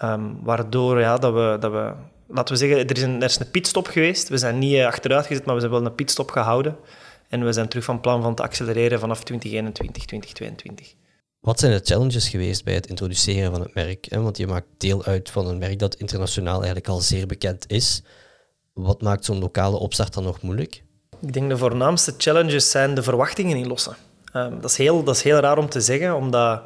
Um, 0.03 0.43
waardoor 0.43 0.99
ja, 0.99 1.17
dat 1.17 1.33
we, 1.33 1.57
dat 1.59 1.71
we... 1.71 1.93
Laten 2.27 2.53
we 2.53 2.59
zeggen, 2.59 2.87
er 2.87 2.97
is, 2.97 3.01
een, 3.01 3.15
er 3.15 3.29
is 3.29 3.39
een 3.39 3.51
pitstop 3.51 3.87
geweest. 3.87 4.29
We 4.29 4.37
zijn 4.37 4.59
niet 4.59 4.73
uh, 4.73 4.85
achteruit 4.85 5.25
gezet, 5.25 5.45
maar 5.45 5.55
we 5.55 5.61
hebben 5.61 5.79
wel 5.79 5.89
een 5.89 5.95
pitstop 5.95 6.31
gehouden. 6.31 6.77
En 7.29 7.45
we 7.45 7.53
zijn 7.53 7.67
terug 7.67 7.85
van 7.85 8.01
plan 8.01 8.21
van 8.21 8.35
te 8.35 8.43
accelereren 8.43 8.99
vanaf 8.99 9.23
2021, 9.23 10.05
2022. 10.05 10.95
Wat 11.39 11.59
zijn 11.59 11.71
de 11.71 11.81
challenges 11.83 12.29
geweest 12.29 12.63
bij 12.63 12.73
het 12.73 12.87
introduceren 12.87 13.51
van 13.51 13.61
het 13.61 13.73
merk? 13.73 14.07
Want 14.09 14.37
je 14.37 14.47
maakt 14.47 14.67
deel 14.77 15.03
uit 15.03 15.29
van 15.29 15.47
een 15.47 15.57
merk 15.57 15.79
dat 15.79 15.95
internationaal 15.95 16.57
eigenlijk 16.57 16.87
al 16.87 16.99
zeer 16.99 17.27
bekend 17.27 17.71
is. 17.71 18.03
Wat 18.73 19.01
maakt 19.01 19.25
zo'n 19.25 19.39
lokale 19.39 19.77
opstart 19.77 20.13
dan 20.13 20.23
nog 20.23 20.41
moeilijk? 20.41 20.83
Ik 21.25 21.33
denk 21.33 21.49
de 21.49 21.57
voornaamste 21.57 22.13
challenges 22.17 22.71
zijn 22.71 22.93
de 22.93 23.03
verwachtingen 23.03 23.57
inlossen. 23.57 23.95
Um, 24.33 24.61
dat, 24.61 24.69
is 24.69 24.77
heel, 24.77 25.03
dat 25.03 25.15
is 25.15 25.21
heel 25.21 25.39
raar 25.39 25.57
om 25.57 25.69
te 25.69 25.81
zeggen, 25.81 26.15
omdat 26.15 26.61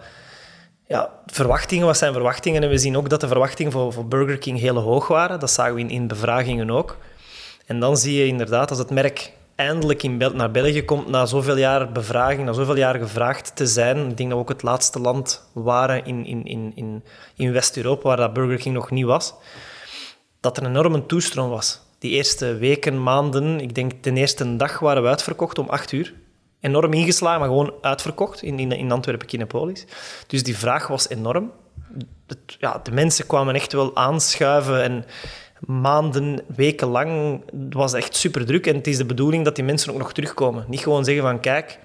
ja, 0.88 1.09
verwachtingen, 1.25 1.85
wat 1.85 1.97
zijn 1.97 2.13
verwachtingen? 2.13 2.63
En 2.63 2.69
we 2.69 2.77
zien 2.77 2.97
ook 2.97 3.09
dat 3.09 3.21
de 3.21 3.27
verwachtingen 3.27 3.71
voor, 3.71 3.94
voor 3.94 4.06
Burger 4.06 4.38
King 4.38 4.59
heel 4.59 4.77
hoog 4.77 5.07
waren. 5.07 5.39
Dat 5.39 5.51
zagen 5.51 5.73
we 5.73 5.79
in, 5.79 5.89
in 5.89 6.07
bevragingen 6.07 6.71
ook. 6.71 6.97
En 7.65 7.79
dan 7.79 7.97
zie 7.97 8.17
je 8.17 8.25
inderdaad, 8.25 8.69
als 8.69 8.79
het 8.79 8.89
merk 8.89 9.31
eindelijk 9.56 10.03
in 10.03 10.17
naar 10.17 10.51
België 10.51 10.85
komt, 10.85 11.07
na 11.07 11.25
zoveel 11.25 11.57
jaar 11.57 11.91
bevraging, 11.91 12.45
na 12.45 12.53
zoveel 12.53 12.77
jaar 12.77 12.95
gevraagd 12.95 13.55
te 13.55 13.67
zijn. 13.67 13.97
Ik 13.97 14.17
denk 14.17 14.29
dat 14.29 14.38
we 14.38 14.44
ook 14.44 14.50
het 14.50 14.63
laatste 14.63 15.00
land 15.00 15.50
waren 15.53 16.05
in, 16.05 16.25
in, 16.25 16.45
in, 16.45 16.71
in, 16.75 17.03
in 17.35 17.51
West-Europa 17.51 18.07
waar 18.07 18.17
dat 18.17 18.33
Burger 18.33 18.57
King 18.57 18.75
nog 18.75 18.91
niet 18.91 19.05
was. 19.05 19.33
Dat 20.39 20.57
er 20.57 20.63
een 20.63 20.69
enorme 20.69 21.05
toestroom 21.05 21.50
was 21.50 21.79
die 22.00 22.12
eerste 22.12 22.57
weken, 22.57 23.04
maanden, 23.04 23.60
ik 23.60 23.75
denk 23.75 24.04
de 24.04 24.13
eerste 24.13 24.56
dag 24.56 24.80
waren 24.80 25.04
we 25.04 25.10
uitverkocht 25.10 25.57
om 25.57 25.69
acht 25.69 25.92
uur. 25.92 26.13
Enorm 26.60 26.94
ingeslagen, 26.94 27.40
maar 27.40 27.50
gewoon 27.50 27.74
uitverkocht 27.81 28.42
in, 28.42 28.72
in, 28.72 28.92
Antwerpen, 28.92 29.28
Kinepolis. 29.28 29.86
Dus 30.28 30.44
die 30.44 30.57
vraag 30.57 30.88
was 30.88 31.10
enorm. 31.10 31.51
Het, 32.28 32.38
ja, 32.60 32.80
de 32.84 32.92
mensen 32.92 33.28
kwamen 33.28 33.56
echt 33.56 33.74
wel 33.74 33.96
aanschuiven 33.96 34.84
en 34.84 35.06
maanden, 35.60 36.42
weken 36.56 36.88
lang 36.88 37.42
was 37.69 37.94
echt 37.94 38.16
super 38.16 38.46
druk. 38.46 38.68
En 38.68 38.75
het 38.75 38.88
is 38.88 38.98
de 38.98 39.06
bedoeling 39.06 39.46
dat 39.46 39.56
die 39.56 39.63
mensen 39.63 39.92
ook 39.92 39.98
nog 39.98 40.13
terugkomen. 40.13 40.66
Niet 40.68 40.80
gewoon 40.80 41.06
zeggen 41.06 41.24
van 41.24 41.40
kijk, 41.40 41.80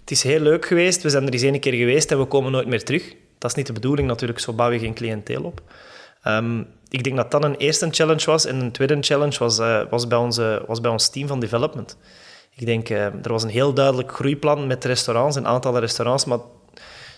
het 0.00 0.10
is 0.10 0.22
heel 0.22 0.40
leuk 0.40 0.66
geweest, 0.66 1.02
we 1.02 1.10
zijn 1.10 1.26
er 1.26 1.32
eens 1.32 1.42
één 1.42 1.60
keer 1.60 1.74
geweest 1.74 2.10
en 2.10 2.18
we 2.18 2.24
komen 2.24 2.52
nooit 2.52 2.66
meer 2.66 2.84
terug. 2.84 3.14
Dat 3.38 3.50
is 3.50 3.56
niet 3.56 3.66
de 3.66 3.72
bedoeling 3.72 4.08
natuurlijk, 4.08 4.40
zo 4.40 4.52
bouw 4.52 4.70
je 4.70 4.78
geen 4.78 4.94
cliënteel 4.94 5.42
op. 5.42 5.62
Um, 6.24 6.66
ik 6.90 7.04
denk 7.04 7.16
dat 7.16 7.30
dat 7.30 7.44
een 7.44 7.56
eerste 7.56 7.88
challenge 7.90 8.24
was. 8.24 8.44
En 8.44 8.60
een 8.60 8.72
tweede 8.72 8.96
challenge 9.00 9.38
was, 9.38 9.58
uh, 9.58 9.82
was, 9.90 10.06
bij, 10.06 10.18
onze, 10.18 10.64
was 10.66 10.80
bij 10.80 10.90
ons 10.90 11.08
team 11.08 11.28
van 11.28 11.40
development. 11.40 11.96
Ik 12.54 12.66
denk, 12.66 12.88
uh, 12.88 13.04
er 13.04 13.32
was 13.32 13.42
een 13.42 13.48
heel 13.48 13.74
duidelijk 13.74 14.12
groeiplan 14.12 14.66
met 14.66 14.84
restaurants, 14.84 15.36
een 15.36 15.46
aantal 15.46 15.78
restaurants, 15.78 16.24
maar 16.24 16.38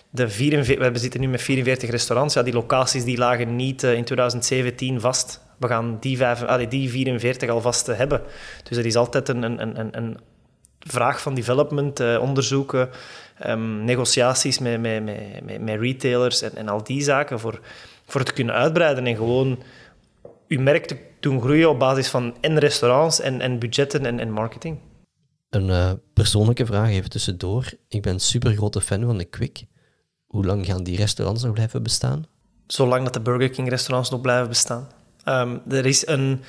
de 0.09 0.29
44, 0.29 0.91
we 0.91 0.97
zitten 0.97 1.19
nu 1.19 1.27
met 1.27 1.41
44 1.41 1.89
restaurants. 1.89 2.33
Ja, 2.33 2.43
die 2.43 2.53
locaties 2.53 3.03
die 3.03 3.17
lagen 3.17 3.55
niet 3.55 3.83
uh, 3.83 3.93
in 3.93 4.03
2017 4.03 5.01
vast. 5.01 5.41
We 5.59 5.67
gaan 5.67 5.97
die, 5.99 6.17
vijf, 6.17 6.43
allee, 6.43 6.67
die 6.67 6.89
44 6.89 7.49
al 7.49 7.61
vast 7.61 7.87
hebben. 7.87 8.21
Dus 8.63 8.77
er 8.77 8.85
is 8.85 8.95
altijd 8.95 9.29
een, 9.29 9.43
een, 9.43 9.79
een, 9.79 9.97
een 9.97 10.17
vraag 10.87 11.21
van 11.21 11.33
development, 11.33 11.99
onderzoeken, 12.19 12.89
um, 13.47 13.83
negotiaties 13.83 14.59
met, 14.59 14.81
met, 14.81 15.03
met, 15.03 15.61
met, 15.61 15.79
retailers 15.79 16.41
en, 16.41 16.55
en 16.55 16.69
al 16.69 16.83
die 16.83 17.01
zaken 17.01 17.39
voor 17.39 17.59
voor 18.05 18.23
te 18.23 18.33
kunnen 18.33 18.55
uitbreiden 18.55 19.05
en 19.07 19.15
gewoon 19.15 19.59
je 20.47 20.59
merk 20.59 20.85
te 20.85 20.97
doen 21.19 21.41
groeien 21.41 21.69
op 21.69 21.79
basis 21.79 22.07
van 22.07 22.35
en 22.41 22.59
restaurants 22.59 23.19
en, 23.19 23.41
en 23.41 23.59
budgetten 23.59 24.05
en, 24.05 24.19
en 24.19 24.31
marketing. 24.31 24.77
Een 25.49 25.67
uh, 25.67 25.91
persoonlijke 26.13 26.65
vraag 26.65 26.89
even 26.89 27.09
tussendoor. 27.09 27.71
Ik 27.87 28.01
ben 28.01 28.19
super 28.19 28.53
grote 28.53 28.81
fan 28.81 29.03
van 29.03 29.17
de 29.17 29.25
Quick. 29.25 29.65
Hoe 30.25 30.45
lang 30.45 30.65
gaan 30.65 30.83
die 30.83 30.97
restaurants 30.97 31.43
nog 31.43 31.53
blijven 31.53 31.83
bestaan? 31.83 32.25
Zolang 32.67 33.03
dat 33.03 33.13
de 33.13 33.21
Burger 33.21 33.49
King 33.49 33.69
restaurants 33.69 34.09
nog 34.09 34.21
blijven 34.21 34.47
bestaan. 34.47 34.87
Um, 35.25 35.61
er 35.69 35.85
is 35.85 36.07
een, 36.07 36.41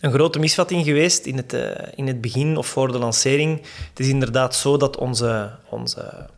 een 0.00 0.12
grote 0.12 0.38
misvatting 0.38 0.84
geweest 0.84 1.26
in 1.26 1.36
het, 1.36 1.54
uh, 1.54 1.70
in 1.94 2.06
het 2.06 2.20
begin 2.20 2.56
of 2.56 2.66
voor 2.66 2.92
de 2.92 2.98
lancering. 2.98 3.60
Het 3.88 4.00
is 4.00 4.08
inderdaad 4.08 4.54
zo 4.54 4.76
dat 4.76 4.96
onze, 4.96 5.50
onze 5.68 6.28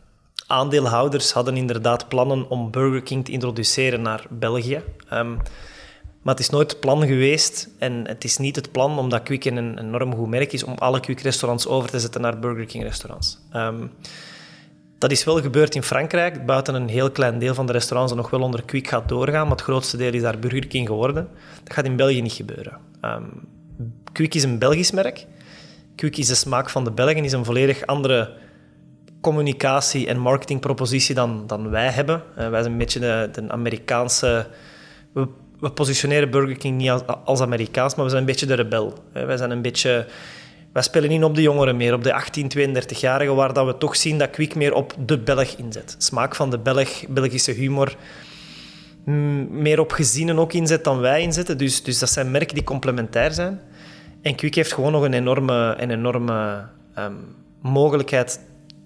aandeelhouders 0.47 1.31
hadden 1.31 1.57
inderdaad 1.57 2.07
plannen 2.07 2.49
om 2.49 2.71
Burger 2.71 3.01
King 3.01 3.25
te 3.25 3.31
introduceren 3.31 4.01
naar 4.01 4.25
België. 4.29 4.81
Um, 5.13 5.37
maar 6.21 6.33
het 6.33 6.43
is 6.43 6.49
nooit 6.49 6.71
het 6.71 6.79
plan 6.79 7.07
geweest 7.07 7.69
en 7.77 8.07
het 8.07 8.23
is 8.23 8.37
niet 8.37 8.55
het 8.55 8.71
plan, 8.71 8.99
omdat 8.99 9.23
Quick 9.23 9.45
een 9.45 9.79
enorm 9.79 10.15
goed 10.15 10.27
merk 10.27 10.53
is, 10.53 10.63
om 10.63 10.73
alle 10.77 10.99
Quick-restaurants 10.99 11.67
over 11.67 11.89
te 11.89 11.99
zetten 11.99 12.21
naar 12.21 12.39
Burger 12.39 12.65
King-restaurants. 12.65 13.39
Um, 13.55 13.91
dat 14.97 15.11
is 15.11 15.23
wel 15.23 15.41
gebeurd 15.41 15.75
in 15.75 15.83
Frankrijk, 15.83 16.45
buiten 16.45 16.75
een 16.75 16.87
heel 16.87 17.11
klein 17.11 17.39
deel 17.39 17.53
van 17.53 17.65
de 17.65 17.71
restaurants 17.71 18.13
dat 18.13 18.21
nog 18.21 18.31
wel 18.31 18.41
onder 18.41 18.63
Quick 18.63 18.87
gaat 18.87 19.09
doorgaan, 19.09 19.47
maar 19.47 19.55
het 19.55 19.65
grootste 19.65 19.97
deel 19.97 20.13
is 20.13 20.21
daar 20.21 20.39
Burger 20.39 20.67
King 20.67 20.87
geworden. 20.87 21.27
Dat 21.63 21.73
gaat 21.73 21.85
in 21.85 21.95
België 21.95 22.21
niet 22.21 22.33
gebeuren. 22.33 22.88
Um, 23.01 23.47
Quick 24.11 24.35
is 24.35 24.43
een 24.43 24.59
Belgisch 24.59 24.91
merk. 24.91 25.25
Quick 25.95 26.17
is 26.17 26.27
de 26.27 26.35
smaak 26.35 26.69
van 26.69 26.83
de 26.83 26.91
Belgen, 26.91 27.23
is 27.23 27.31
een 27.31 27.45
volledig 27.45 27.85
andere 27.85 28.33
communicatie- 29.21 30.07
en 30.07 30.17
marketingpropositie 30.19 31.15
dan, 31.15 31.43
dan 31.47 31.69
wij 31.69 31.89
hebben. 31.89 32.23
Uh, 32.37 32.49
wij 32.49 32.61
zijn 32.61 32.71
een 32.71 32.77
beetje 32.77 32.99
de, 32.99 33.29
de 33.33 33.51
Amerikaanse... 33.51 34.47
We, 35.13 35.27
positioneren 35.73 36.29
Burger 36.29 36.57
King 36.57 36.77
niet 36.77 36.89
als, 36.89 37.01
als, 37.25 37.41
Amerikaans, 37.41 37.95
maar 37.95 38.03
we 38.03 38.09
zijn 38.09 38.21
een 38.21 38.29
beetje 38.29 38.45
de 38.45 38.53
rebel. 38.53 38.93
Uh, 39.13 39.25
wij 39.25 39.37
zijn 39.37 39.51
een 39.51 39.61
beetje... 39.61 40.05
Wij 40.73 40.83
spelen 40.83 41.09
niet 41.09 41.23
op 41.23 41.35
de 41.35 41.41
jongeren 41.41 41.77
meer, 41.77 41.93
op 41.93 42.03
de 42.03 42.13
18, 42.13 42.51
32-jarigen, 42.57 43.35
waar 43.35 43.53
dat 43.53 43.65
we 43.65 43.77
toch 43.77 43.95
zien 43.95 44.17
dat 44.17 44.29
Quick 44.29 44.55
meer 44.55 44.73
op 44.73 44.93
de 45.05 45.17
Belg 45.17 45.55
inzet. 45.57 45.95
Smaak 45.97 46.35
van 46.35 46.49
de 46.49 46.57
Belg, 46.57 47.07
Belgische 47.07 47.51
humor, 47.51 47.95
meer 49.49 49.79
op 49.79 49.91
gezinnen 49.91 50.39
ook 50.39 50.53
inzet 50.53 50.83
dan 50.83 50.99
wij 50.99 51.21
inzetten. 51.21 51.57
Dus, 51.57 51.83
dus 51.83 51.99
dat 51.99 52.09
zijn 52.09 52.31
merken 52.31 52.55
die 52.55 52.63
complementair 52.63 53.31
zijn. 53.31 53.59
En 54.21 54.35
Quick 54.35 54.55
heeft 54.55 54.73
gewoon 54.73 54.91
nog 54.91 55.03
een 55.03 55.13
enorme, 55.13 55.75
enorme 55.79 56.65
um, 56.97 57.17
mogelijkheid. 57.61 58.39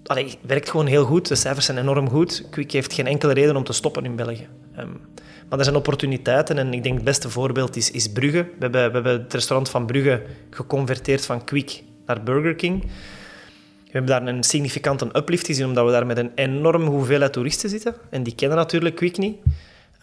Allee, 0.04 0.38
werkt 0.40 0.70
gewoon 0.70 0.86
heel 0.86 1.04
goed. 1.04 1.28
De 1.28 1.34
cijfers 1.34 1.66
zijn 1.66 1.78
enorm 1.78 2.08
goed. 2.08 2.46
Quick 2.50 2.72
heeft 2.72 2.92
geen 2.92 3.06
enkele 3.06 3.32
reden 3.32 3.56
om 3.56 3.64
te 3.64 3.72
stoppen 3.72 4.04
in 4.04 4.16
België. 4.16 4.48
Um, 4.78 5.00
maar 5.48 5.58
er 5.58 5.64
zijn 5.64 5.76
opportuniteiten 5.76 6.58
en 6.58 6.72
ik 6.72 6.82
denk 6.82 6.94
het 6.94 7.04
beste 7.04 7.30
voorbeeld 7.30 7.76
is, 7.76 7.90
is 7.90 8.12
Brugge. 8.12 8.42
We 8.42 8.54
hebben, 8.58 8.86
we 8.86 8.92
hebben 8.92 9.12
het 9.12 9.32
restaurant 9.32 9.70
van 9.70 9.86
Brugge 9.86 10.22
geconverteerd 10.50 11.26
van 11.26 11.44
Quick 11.44 11.82
naar 12.06 12.22
Burger 12.22 12.54
King. 12.54 12.82
We 12.82 14.00
hebben 14.00 14.10
daar 14.10 14.34
een 14.34 14.42
significante 14.42 15.08
uplift 15.12 15.46
gezien, 15.46 15.66
omdat 15.66 15.84
we 15.84 15.90
daar 15.90 16.06
met 16.06 16.18
een 16.18 16.30
enorme 16.34 16.90
hoeveelheid 16.90 17.32
toeristen 17.32 17.68
zitten. 17.68 17.94
En 18.10 18.22
die 18.22 18.34
kennen 18.34 18.58
natuurlijk 18.58 18.94
Quick 18.94 19.18
niet. 19.18 19.36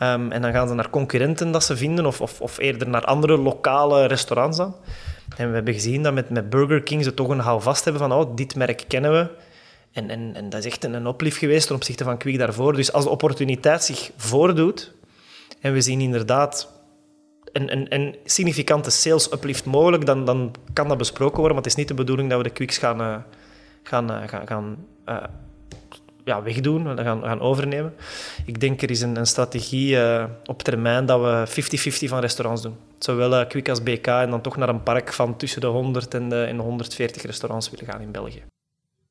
Um, 0.03 0.31
en 0.31 0.41
dan 0.41 0.51
gaan 0.51 0.67
ze 0.67 0.74
naar 0.74 0.89
concurrenten 0.89 1.51
dat 1.51 1.63
ze 1.63 1.77
vinden, 1.77 2.05
of, 2.05 2.22
of, 2.22 2.41
of, 2.41 2.58
eerder 2.58 2.89
naar 2.89 3.05
andere 3.05 3.38
lokale 3.38 4.05
restaurants 4.05 4.58
dan. 4.58 4.75
En 5.38 5.48
we 5.48 5.53
hebben 5.53 5.74
gezien 5.74 6.03
dat 6.03 6.13
met, 6.13 6.29
met 6.29 6.50
Burger 6.50 6.84
King 6.84 7.03
ze 7.03 7.13
toch 7.13 7.29
een 7.29 7.39
houvast 7.39 7.84
hebben 7.84 8.01
van 8.01 8.12
oh, 8.12 8.36
dit 8.36 8.55
merk 8.55 8.84
kennen 8.88 9.12
we. 9.12 9.27
En, 9.91 10.10
en, 10.10 10.36
en 10.36 10.50
dat 10.50 10.60
is 10.60 10.72
echt 10.72 10.84
een, 10.84 10.93
een 10.93 11.08
oplift 11.08 11.38
geweest 11.38 11.67
ten 11.67 11.75
opzichte 11.75 12.03
van 12.03 12.17
Quick 12.17 12.38
daarvoor. 12.38 12.74
Dus 12.74 12.93
als 12.93 13.03
de 13.03 13.10
opportuniteit 13.10 13.84
zich 13.84 14.12
voordoet, 14.17 14.93
en 15.60 15.74
we 15.74 15.81
zien 15.81 16.01
inderdaad 16.01 16.70
een, 17.51 17.93
een, 17.93 18.15
significante 18.25 18.89
sales 18.89 19.31
uplift 19.31 19.65
mogelijk, 19.65 20.05
dan, 20.05 20.25
dan 20.25 20.55
kan 20.74 20.88
dat 20.88 20.98
besproken 20.98 21.38
worden. 21.38 21.55
Maar 21.55 21.63
het 21.63 21.72
is 21.72 21.77
niet 21.77 21.88
de 21.88 21.93
bedoeling 21.93 22.29
dat 22.29 22.38
we 22.38 22.43
de 22.43 22.53
Quicks 22.53 22.77
gaan, 22.77 23.01
uh, 23.01 23.17
gaan, 23.84 24.29
gaan, 24.29 24.48
gaan 24.48 24.86
uh, 25.05 25.24
ja, 26.25 26.44
wegdoen, 26.44 26.98
gaan, 26.98 27.22
gaan 27.22 27.40
overnemen. 27.40 27.94
Ik 28.46 28.60
denk 28.60 28.82
er 28.82 28.90
is 28.90 29.01
een, 29.01 29.16
een 29.16 29.28
strategie 29.28 29.98
op 30.46 30.63
termijn 30.63 31.06
dat 31.06 31.22
we 31.22 31.62
50-50 32.06 32.10
van 32.10 32.20
restaurants 32.20 32.62
doen. 32.62 32.75
Zowel 33.00 33.48
Quick 33.48 33.70
als 33.70 33.84
BK 33.84 34.08
en 34.08 34.30
dan 34.30 34.42
toch 34.42 34.58
naar 34.58 34.70
een 34.70 34.84
park 34.84 35.13
van 35.13 35.38
tussen 35.38 35.62
de 35.62 35.68
100 35.68 36.13
en 36.13 36.30
de, 36.30 36.44
en 36.44 36.56
de 36.56 36.63
140 36.63 37.22
restaurants 37.22 37.70
willen 37.70 37.86
gaan 37.86 38.01
in 38.01 38.12
België. 38.12 38.44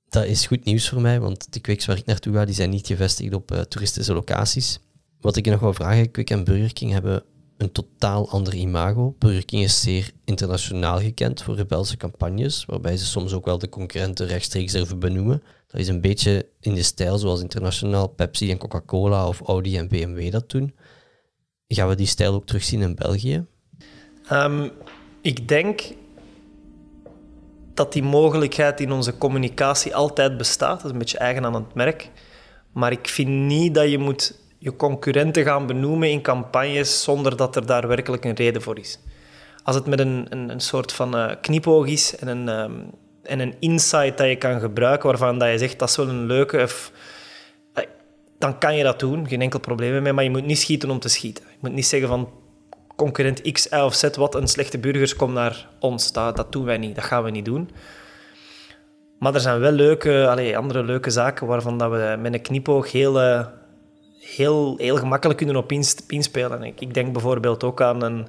Dat 0.09 0.25
is 0.25 0.47
goed 0.47 0.65
nieuws 0.65 0.89
voor 0.89 1.01
mij, 1.01 1.21
want 1.21 1.53
de 1.53 1.61
Quicks 1.61 1.87
waar 1.87 1.97
ik 1.97 2.07
naartoe 2.07 2.35
ga, 2.35 2.45
die 2.45 2.55
zijn 2.55 2.71
niet 2.71 2.87
gevestigd 2.87 3.35
op 3.35 3.65
toeristische 3.69 4.15
locaties. 4.15 4.81
Wat 5.21 5.37
ik 5.37 5.45
je 5.45 5.51
nog 5.51 5.61
wil 5.61 5.75
vragen, 5.75 6.11
Quick 6.11 6.31
en 6.31 6.45
Burger 6.45 6.73
King 6.73 6.93
hebben 6.93 7.23
een 7.61 7.73
totaal 7.73 8.31
ander 8.31 8.55
imago. 8.55 9.15
Burger 9.19 9.45
King 9.45 9.63
is 9.63 9.81
zeer 9.81 10.11
internationaal 10.25 10.99
gekend 10.99 11.43
voor 11.43 11.57
rebelse 11.57 11.97
campagnes, 11.97 12.65
waarbij 12.65 12.97
ze 12.97 13.05
soms 13.05 13.33
ook 13.33 13.45
wel 13.45 13.59
de 13.59 13.69
concurrenten 13.69 14.27
rechtstreeks 14.27 14.73
durven 14.73 14.99
benoemen. 14.99 15.43
Dat 15.71 15.81
is 15.81 15.89
een 15.89 16.01
beetje 16.01 16.49
in 16.61 16.75
de 16.75 16.83
stijl 16.83 17.19
zoals 17.19 17.41
internationaal 17.41 18.09
Pepsi 18.09 18.51
en 18.51 18.59
Coca-Cola 18.59 19.29
of 19.29 19.41
Audi 19.41 19.77
en 19.77 19.89
BMW 19.89 20.31
dat 20.31 20.51
doen. 20.51 20.75
Gaan 21.69 21.89
we 21.89 21.95
die 21.95 22.07
stijl 22.07 22.35
ook 22.35 22.47
terugzien 22.47 22.81
in 22.81 22.95
België? 22.95 23.47
Ehm, 24.29 24.69
ik 25.21 25.49
denk 25.49 25.81
dat 27.75 27.93
die 27.93 28.03
mogelijkheid 28.03 28.81
in 28.81 28.93
onze 28.93 29.19
communicatie 29.19 29.95
altijd 29.95 30.37
bestaat. 30.37 30.77
Dat 30.77 30.85
is 30.85 30.91
een 30.91 30.99
beetje 30.99 31.19
eigen 31.19 31.45
aan 31.45 31.55
het 31.55 31.75
merk. 31.75 32.11
Maar 32.73 32.93
ik 32.93 33.09
vind 33.09 33.29
niet 33.29 33.75
dat 33.75 33.91
je 33.91 33.99
moet 33.99 34.39
je 34.59 34.77
concurrenten 34.77 35.45
gaan 35.45 35.67
benoemen 35.67 36.11
in 36.11 36.23
campagnes 36.23 37.03
zonder 37.03 37.37
dat 37.37 37.57
er 37.57 37.67
daar 37.67 37.89
werkelijk 37.89 38.25
een 38.25 38.35
reden 38.35 38.63
voor 38.63 38.79
is. 38.79 38.99
Als 39.63 39.77
het 39.77 39.87
met 39.87 40.01
een, 40.01 40.27
een, 40.29 40.49
een 40.49 40.61
soort 40.61 40.93
van 40.93 41.17
uh, 41.17 41.33
knipoog 41.41 41.87
is 41.87 42.17
en 42.17 42.29
een, 42.29 42.49
um, 42.49 42.91
en 43.31 43.41
een 43.41 43.55
insight 43.59 44.19
dat 44.19 44.29
je 44.29 44.37
kan 44.37 44.61
gebruiken 44.61 45.09
waarvan 45.09 45.39
dat 45.39 45.51
je 45.51 45.59
zegt 45.59 45.79
dat 45.79 45.89
is 45.89 45.97
wel 45.97 46.09
een 46.09 46.27
leuke, 46.27 46.63
of, 46.63 46.93
uh, 47.75 47.85
dan 48.39 48.59
kan 48.59 48.77
je 48.77 48.83
dat 48.83 48.99
doen, 48.99 49.29
geen 49.29 49.41
enkel 49.41 49.61
probleem 49.61 50.03
mee, 50.03 50.13
maar 50.13 50.25
je 50.25 50.31
moet 50.31 50.47
niet 50.47 50.59
schieten 50.59 50.91
om 50.91 50.99
te 50.99 51.09
schieten. 51.09 51.45
Je 51.51 51.59
moet 51.61 51.73
niet 51.73 51.87
zeggen 51.87 52.09
van 52.09 52.31
concurrent 52.97 53.53
X, 53.53 53.67
Y 53.67 53.75
of 53.75 53.95
Z, 53.95 54.09
wat 54.17 54.35
een 54.35 54.49
slechte 54.49 54.79
burgers, 54.79 55.17
kom 55.17 55.33
naar 55.33 55.69
ons. 55.79 56.13
Dat, 56.13 56.37
dat 56.37 56.53
doen 56.53 56.65
wij 56.65 56.79
niet, 56.79 56.95
dat 56.95 57.05
gaan 57.05 57.23
we 57.23 57.31
niet 57.31 57.45
doen. 57.45 57.71
Maar 59.19 59.35
er 59.35 59.41
zijn 59.41 59.61
wel 59.61 59.73
leuke, 59.73 60.27
allez, 60.29 60.55
andere 60.55 60.83
leuke 60.83 61.11
zaken 61.11 61.47
waarvan 61.47 61.79
dat 61.79 61.91
we 61.91 62.17
met 62.19 62.35
een 62.35 62.43
knipoog 62.43 62.93
heel... 62.93 63.23
Uh, 63.23 63.47
heel, 64.21 64.75
heel 64.77 64.97
gemakkelijk 64.97 65.39
kunnen 65.39 65.57
op 65.57 65.73
inspelen. 66.07 66.63
Ik, 66.63 66.81
ik 66.81 66.95
denk 66.95 67.13
bijvoorbeeld 67.13 67.65
ook 67.65 67.83
aan 67.83 68.03
een, 68.03 68.27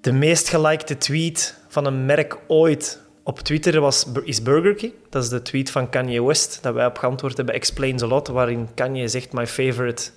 de 0.00 0.12
meest 0.12 0.48
gelikte 0.48 0.98
tweet 0.98 1.58
van 1.68 1.86
een 1.86 2.06
merk 2.06 2.38
ooit 2.46 3.03
op 3.24 3.40
Twitter 3.40 3.80
was, 3.80 4.06
is 4.24 4.42
Burger 4.42 4.74
King. 4.74 4.92
Dat 5.10 5.22
is 5.22 5.28
de 5.28 5.42
tweet 5.42 5.70
van 5.70 5.88
Kanye 5.88 6.24
West, 6.24 6.58
dat 6.62 6.74
wij 6.74 6.86
op 6.86 6.98
geantwoord 6.98 7.36
hebben, 7.36 7.54
Explains 7.54 8.02
a 8.02 8.06
Lot, 8.06 8.28
waarin 8.28 8.68
Kanye 8.74 9.08
zegt, 9.08 9.32
my 9.32 9.46
favorite 9.46 10.10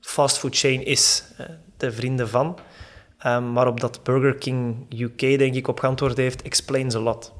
fastfood 0.00 0.56
chain 0.56 0.84
is 0.84 1.24
eh, 1.36 1.46
de 1.76 1.92
vrienden 1.92 2.28
van. 2.28 2.58
Um, 3.26 3.54
waarop 3.54 3.80
dat 3.80 4.02
Burger 4.02 4.34
King 4.34 4.86
UK, 4.98 5.18
denk 5.18 5.54
ik, 5.54 5.68
op 5.68 5.80
geantwoord 5.80 6.16
heeft, 6.16 6.42
Explains 6.42 6.94
a 6.94 6.98
Lot. 6.98 7.32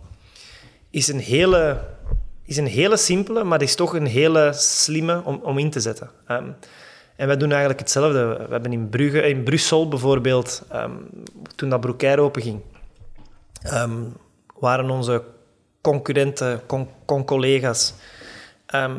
Is 0.90 1.08
een 1.08 1.18
hele 1.18 1.92
is 2.46 2.56
een 2.56 2.66
hele 2.66 2.96
simpele, 2.96 3.44
maar 3.44 3.62
is 3.62 3.74
toch 3.74 3.94
een 3.94 4.06
hele 4.06 4.52
slimme 4.52 5.22
om, 5.24 5.40
om 5.42 5.58
in 5.58 5.70
te 5.70 5.80
zetten. 5.80 6.10
Um, 6.28 6.56
en 7.16 7.26
wij 7.26 7.36
doen 7.36 7.50
eigenlijk 7.50 7.80
hetzelfde. 7.80 8.26
We 8.26 8.52
hebben 8.52 8.72
in, 8.72 8.88
Brugge, 8.88 9.22
in 9.22 9.42
Brussel 9.42 9.88
bijvoorbeeld, 9.88 10.62
um, 10.74 11.08
toen 11.56 11.68
dat 11.68 11.80
Broekair 11.80 12.18
openging, 12.18 12.60
um, 13.72 14.16
waren 14.64 14.90
onze 14.90 15.22
concurrenten, 15.80 16.60
con-collega's, 17.06 17.94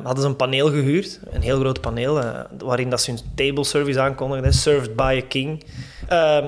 hadden 0.03 0.21
ze 0.21 0.27
een 0.27 0.35
paneel 0.35 0.69
gehuurd, 0.69 1.19
een 1.29 1.41
heel 1.41 1.59
groot 1.59 1.81
paneel, 1.81 2.17
uh, 2.17 2.39
waarin 2.57 2.89
dat 2.89 3.01
ze 3.01 3.11
hun 3.11 3.19
table 3.35 3.63
service 3.63 3.99
aankondigden, 3.99 4.53
served 4.53 4.95
by 4.95 5.21
a 5.23 5.27
king. 5.27 5.63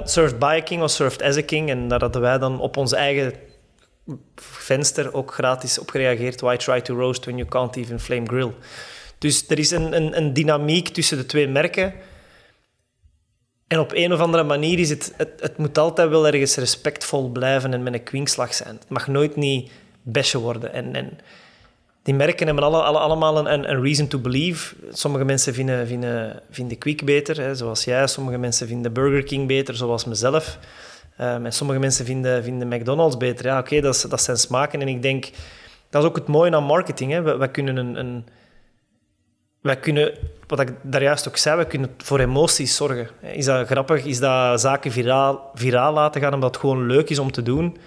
served 0.03 0.39
by 0.39 0.57
a 0.61 0.63
king 0.63 0.81
of 0.83 0.91
served 0.91 1.21
as 1.21 1.37
a 1.37 1.41
king. 1.41 1.69
En 1.69 1.87
daar 1.87 1.99
hadden 1.99 2.21
wij 2.21 2.37
dan 2.37 2.59
op 2.59 2.77
onze 2.77 2.95
eigen 2.95 3.33
venster 4.35 5.13
ook 5.13 5.33
gratis 5.33 5.79
op 5.79 5.89
gereageerd. 5.89 6.41
Why 6.41 6.55
try 6.55 6.81
to 6.81 6.95
roast 6.95 7.25
when 7.25 7.37
you 7.37 7.49
can't 7.49 7.75
even 7.75 7.99
flame 7.99 8.25
grill? 8.25 8.53
Dus 9.17 9.47
er 9.47 9.59
is 9.59 9.71
een, 9.71 9.95
een, 9.95 10.17
een 10.17 10.33
dynamiek 10.33 10.87
tussen 10.87 11.17
de 11.17 11.25
twee 11.25 11.47
merken. 11.47 11.93
En 13.67 13.79
op 13.79 13.91
een 13.93 14.13
of 14.13 14.19
andere 14.19 14.43
manier 14.43 14.79
is 14.79 14.89
het, 14.89 15.13
het, 15.17 15.29
het 15.39 15.57
moet 15.57 15.77
altijd 15.77 16.09
wel 16.09 16.27
ergens 16.27 16.55
respectvol 16.55 17.29
blijven 17.29 17.73
en 17.73 17.83
met 17.83 17.93
een 17.93 18.03
kwinkslag 18.03 18.53
zijn. 18.53 18.75
Het 18.75 18.89
mag 18.89 19.07
nooit 19.07 19.35
niet 19.35 19.71
besje 20.01 20.39
worden. 20.39 20.73
En, 20.73 20.95
en 20.95 21.19
die 22.03 22.13
merken 22.13 22.45
hebben 22.45 22.63
alle, 22.63 22.81
alle, 22.81 22.97
allemaal 22.97 23.37
een, 23.37 23.69
een 23.69 23.81
reason 23.81 24.07
to 24.07 24.19
believe. 24.19 24.75
Sommige 24.91 25.25
mensen 25.25 25.53
vinden, 25.53 25.87
vinden, 25.87 26.41
vinden 26.49 26.77
Quick 26.77 27.05
beter, 27.05 27.41
hè, 27.41 27.55
zoals 27.55 27.83
jij. 27.83 28.07
Sommige 28.07 28.37
mensen 28.37 28.67
vinden 28.67 28.93
Burger 28.93 29.23
King 29.23 29.47
beter, 29.47 29.75
zoals 29.75 30.05
mezelf. 30.05 30.57
Um, 31.21 31.45
en 31.45 31.53
sommige 31.53 31.79
mensen 31.79 32.05
vinden, 32.05 32.43
vinden 32.43 32.67
McDonald's 32.67 33.17
beter. 33.17 33.45
Ja, 33.45 33.59
oké, 33.59 33.81
dat, 33.81 34.05
dat 34.09 34.21
zijn 34.21 34.37
smaken. 34.37 34.81
En 34.81 34.87
ik 34.87 35.01
denk, 35.01 35.29
dat 35.89 36.03
is 36.03 36.09
ook 36.09 36.15
het 36.15 36.27
mooie 36.27 36.55
aan 36.55 36.63
marketing. 36.63 37.11
Hè. 37.11 37.37
Wij, 37.37 37.49
kunnen 37.49 37.77
een, 37.77 37.99
een 37.99 38.25
wij 39.67 39.77
kunnen, 39.77 40.13
wat 40.47 40.59
ik 40.59 40.73
daar 40.81 41.01
juist 41.01 41.27
ook 41.27 41.37
zei, 41.37 41.57
we 41.57 41.65
kunnen 41.65 41.93
voor 41.97 42.19
emoties 42.19 42.75
zorgen. 42.75 43.09
Is 43.21 43.45
dat 43.45 43.67
grappig? 43.67 44.05
Is 44.05 44.19
dat 44.19 44.61
zaken 44.61 44.91
viraal, 44.91 45.51
viraal 45.53 45.93
laten 45.93 46.21
gaan 46.21 46.33
omdat 46.33 46.51
het 46.51 46.59
gewoon 46.59 46.85
leuk 46.85 47.09
is 47.09 47.19
om 47.19 47.31
te 47.31 47.43
doen? 47.43 47.77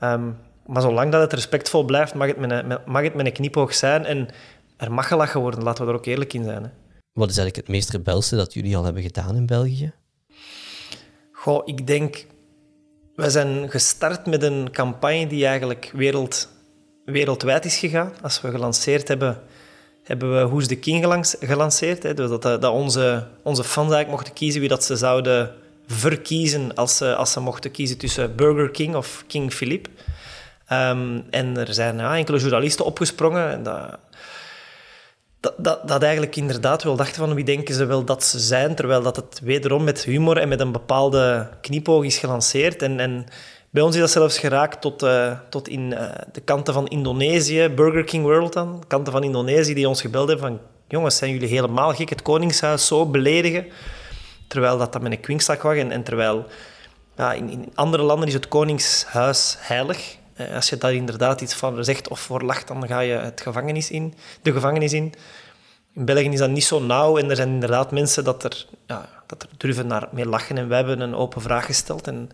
Um, 0.00 0.36
maar 0.66 0.82
zolang 0.82 1.12
dat 1.12 1.20
het 1.20 1.32
respectvol 1.32 1.84
blijft, 1.84 2.14
mag 2.14 2.26
het 2.28 2.36
met 2.36 2.50
een, 2.50 2.78
mag 2.86 3.02
het 3.02 3.14
met 3.14 3.26
een 3.26 3.32
knipoog 3.32 3.74
zijn. 3.74 4.04
En 4.04 4.28
er 4.76 4.92
mag 4.92 5.08
gelachen 5.08 5.40
worden, 5.40 5.62
laten 5.62 5.84
we 5.84 5.90
er 5.90 5.96
ook 5.96 6.06
eerlijk 6.06 6.32
in 6.32 6.44
zijn. 6.44 6.62
Hè. 6.62 6.70
Wat 7.12 7.30
is 7.30 7.36
eigenlijk 7.36 7.66
het 7.66 7.76
meest 7.76 7.90
rebelse 7.90 8.36
dat 8.36 8.52
jullie 8.54 8.76
al 8.76 8.84
hebben 8.84 9.02
gedaan 9.02 9.36
in 9.36 9.46
België? 9.46 9.92
Goh, 11.32 11.62
ik 11.64 11.86
denk 11.86 12.26
we 13.14 13.30
zijn 13.30 13.70
gestart 13.70 14.26
met 14.26 14.42
een 14.42 14.68
campagne 14.70 15.26
die 15.26 15.46
eigenlijk 15.46 15.90
wereld, 15.94 16.48
wereldwijd 17.04 17.64
is 17.64 17.76
gegaan. 17.76 18.12
Als 18.22 18.40
we 18.40 18.50
gelanceerd 18.50 19.08
hebben, 19.08 19.42
hebben 20.10 20.38
we 20.38 20.48
Who's 20.48 20.66
the 20.66 20.76
King 20.76 21.26
gelanceerd. 21.40 22.02
Hè, 22.02 22.14
dat, 22.14 22.64
onze, 22.64 23.26
onze 23.42 23.64
fans 23.64 23.92
eigenlijk 23.92 24.10
mochten 24.10 24.32
kiezen 24.32 24.60
wie 24.60 24.68
dat 24.68 24.84
ze 24.84 24.96
zouden 24.96 25.54
verkiezen 25.86 26.74
als 26.74 26.96
ze, 26.96 27.14
als 27.14 27.32
ze 27.32 27.40
mochten 27.40 27.70
kiezen 27.70 27.98
tussen 27.98 28.36
Burger 28.36 28.70
King 28.70 28.94
of 28.94 29.24
King 29.26 29.52
Philip. 29.52 29.88
Um, 30.72 31.24
en 31.30 31.56
er 31.56 31.74
zijn 31.74 31.98
ja, 31.98 32.16
enkele 32.16 32.38
journalisten 32.38 32.84
opgesprongen. 32.84 33.50
En 33.50 33.62
dat, 33.62 33.98
dat, 35.40 35.54
dat, 35.56 35.88
dat 35.88 36.02
eigenlijk 36.02 36.36
inderdaad 36.36 36.82
wel 36.82 36.96
dachten 36.96 37.16
van 37.16 37.34
wie 37.34 37.44
denken 37.44 37.74
ze 37.74 37.84
wel 37.84 38.04
dat 38.04 38.24
ze 38.24 38.38
zijn, 38.38 38.74
terwijl 38.74 39.02
dat 39.02 39.16
het 39.16 39.40
wederom 39.42 39.84
met 39.84 40.04
humor 40.04 40.36
en 40.36 40.48
met 40.48 40.60
een 40.60 40.72
bepaalde 40.72 41.48
knipoog 41.60 42.04
is 42.04 42.18
gelanceerd. 42.18 42.82
En, 42.82 43.00
en 43.00 43.26
bij 43.70 43.82
ons 43.82 43.94
is 43.94 44.00
dat 44.00 44.10
zelfs 44.10 44.38
geraakt 44.38 44.80
tot, 44.80 45.02
uh, 45.02 45.38
tot 45.48 45.68
in 45.68 45.90
uh, 45.90 46.10
de 46.32 46.40
kanten 46.40 46.74
van 46.74 46.88
Indonesië, 46.88 47.68
Burger 47.68 48.04
King 48.04 48.22
World 48.22 48.52
dan, 48.52 48.84
kanten 48.86 49.12
van 49.12 49.24
Indonesië 49.24 49.74
die 49.74 49.88
ons 49.88 50.00
gebeld 50.00 50.28
hebben 50.28 50.48
van 50.48 50.60
jongens, 50.88 51.16
zijn 51.16 51.32
jullie 51.32 51.48
helemaal 51.48 51.94
gek, 51.94 52.08
het 52.08 52.22
Koningshuis 52.22 52.86
zo 52.86 53.06
beledigen? 53.06 53.66
Terwijl 54.46 54.78
dat 54.78 54.92
dan 54.92 55.02
met 55.02 55.12
een 55.12 55.20
kwinkslag 55.20 55.62
was 55.62 55.76
en, 55.76 56.02
terwijl 56.02 56.46
ja, 57.16 57.32
in, 57.32 57.50
in 57.50 57.72
andere 57.74 58.02
landen 58.02 58.28
is 58.28 58.34
het 58.34 58.48
Koningshuis 58.48 59.56
heilig. 59.58 60.16
Eh, 60.34 60.54
als 60.54 60.68
je 60.68 60.78
daar 60.78 60.94
inderdaad 60.94 61.40
iets 61.40 61.54
van 61.54 61.84
zegt 61.84 62.08
of 62.08 62.20
voor 62.20 62.42
lacht, 62.42 62.68
dan 62.68 62.86
ga 62.86 63.00
je 63.00 63.12
het 63.12 63.40
gevangenis 63.40 63.90
in, 63.90 64.14
de 64.42 64.52
gevangenis 64.52 64.92
in. 64.92 65.14
In 65.94 66.04
België 66.04 66.28
is 66.28 66.38
dat 66.38 66.50
niet 66.50 66.64
zo 66.64 66.80
nauw 66.80 67.18
en 67.18 67.30
er 67.30 67.36
zijn 67.36 67.48
inderdaad 67.48 67.90
mensen 67.90 68.24
dat 68.24 68.44
er, 68.44 68.66
ja, 68.86 69.08
dat 69.26 69.42
er 69.42 69.48
durven 69.56 69.86
naar 69.86 70.08
mee 70.12 70.26
lachen. 70.26 70.58
En 70.58 70.68
we 70.68 70.74
hebben 70.74 71.00
een 71.00 71.14
open 71.14 71.42
vraag 71.42 71.66
gesteld. 71.66 72.06
En, 72.06 72.30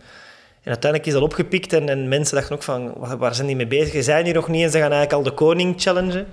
en 0.67 0.73
uiteindelijk 0.73 1.05
is 1.05 1.13
dat 1.13 1.29
opgepikt 1.29 1.73
en, 1.73 1.89
en 1.89 2.07
mensen 2.07 2.35
dachten 2.35 2.55
ook 2.55 2.63
van, 2.63 2.93
waar 3.17 3.35
zijn 3.35 3.47
die 3.47 3.55
mee 3.55 3.67
bezig? 3.67 3.93
Ze 3.93 4.01
zijn 4.01 4.25
hier 4.25 4.33
nog 4.33 4.47
niet 4.47 4.63
en 4.63 4.71
ze 4.71 4.77
gaan 4.77 4.91
eigenlijk 4.91 5.13
al 5.13 5.23
de 5.23 5.31
koning 5.31 5.81
challengen. 5.81 6.27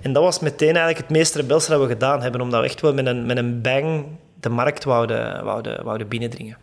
En 0.00 0.12
dat 0.12 0.22
was 0.22 0.40
meteen 0.40 0.76
eigenlijk 0.76 0.98
het 0.98 1.10
meest 1.10 1.34
rebelse 1.34 1.70
dat 1.70 1.80
we 1.80 1.86
gedaan 1.86 2.22
hebben, 2.22 2.40
omdat 2.40 2.60
we 2.60 2.66
echt 2.66 2.80
wel 2.80 2.94
met 2.94 3.06
een, 3.06 3.26
met 3.26 3.36
een 3.36 3.60
bang 3.60 4.06
de 4.40 4.48
markt 4.48 4.84
wouden, 4.84 5.44
wouden, 5.44 5.84
wouden 5.84 6.08
binnendringen. 6.08 6.56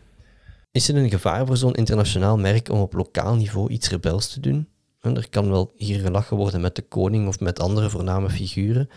Is 0.71 0.89
er 0.89 0.95
een 0.95 1.09
gevaar 1.09 1.45
voor 1.45 1.57
zo'n 1.57 1.73
internationaal 1.73 2.37
merk 2.37 2.69
om 2.69 2.79
op 2.79 2.93
lokaal 2.93 3.35
niveau 3.35 3.69
iets 3.69 3.89
rebels 3.89 4.33
te 4.33 4.39
doen? 4.39 4.67
Er 5.01 5.29
kan 5.29 5.49
wel 5.49 5.73
hier 5.75 5.99
gelachen 5.99 6.37
worden 6.37 6.61
met 6.61 6.75
de 6.75 6.81
koning 6.81 7.27
of 7.27 7.39
met 7.39 7.59
andere 7.59 7.89
voorname 7.89 8.29
figuren, 8.29 8.89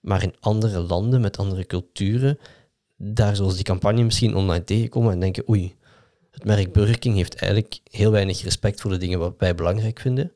maar 0.00 0.22
in 0.22 0.34
andere 0.40 0.80
landen 0.80 1.20
met 1.20 1.38
andere 1.38 1.66
culturen, 1.66 2.38
daar 2.96 3.36
zoals 3.36 3.54
die 3.54 3.64
campagne 3.64 4.02
misschien 4.02 4.34
online 4.34 4.64
tegenkomen 4.64 5.12
en 5.12 5.20
denken, 5.20 5.48
oei, 5.48 5.74
het 6.32 6.44
merk 6.44 6.72
Burger 6.72 6.98
King 6.98 7.16
heeft 7.16 7.34
eigenlijk 7.34 7.80
heel 7.90 8.10
weinig 8.10 8.42
respect 8.42 8.80
voor 8.80 8.90
de 8.90 8.96
dingen 8.96 9.18
wat 9.18 9.34
wij 9.38 9.54
belangrijk 9.54 10.00
vinden. 10.00 10.32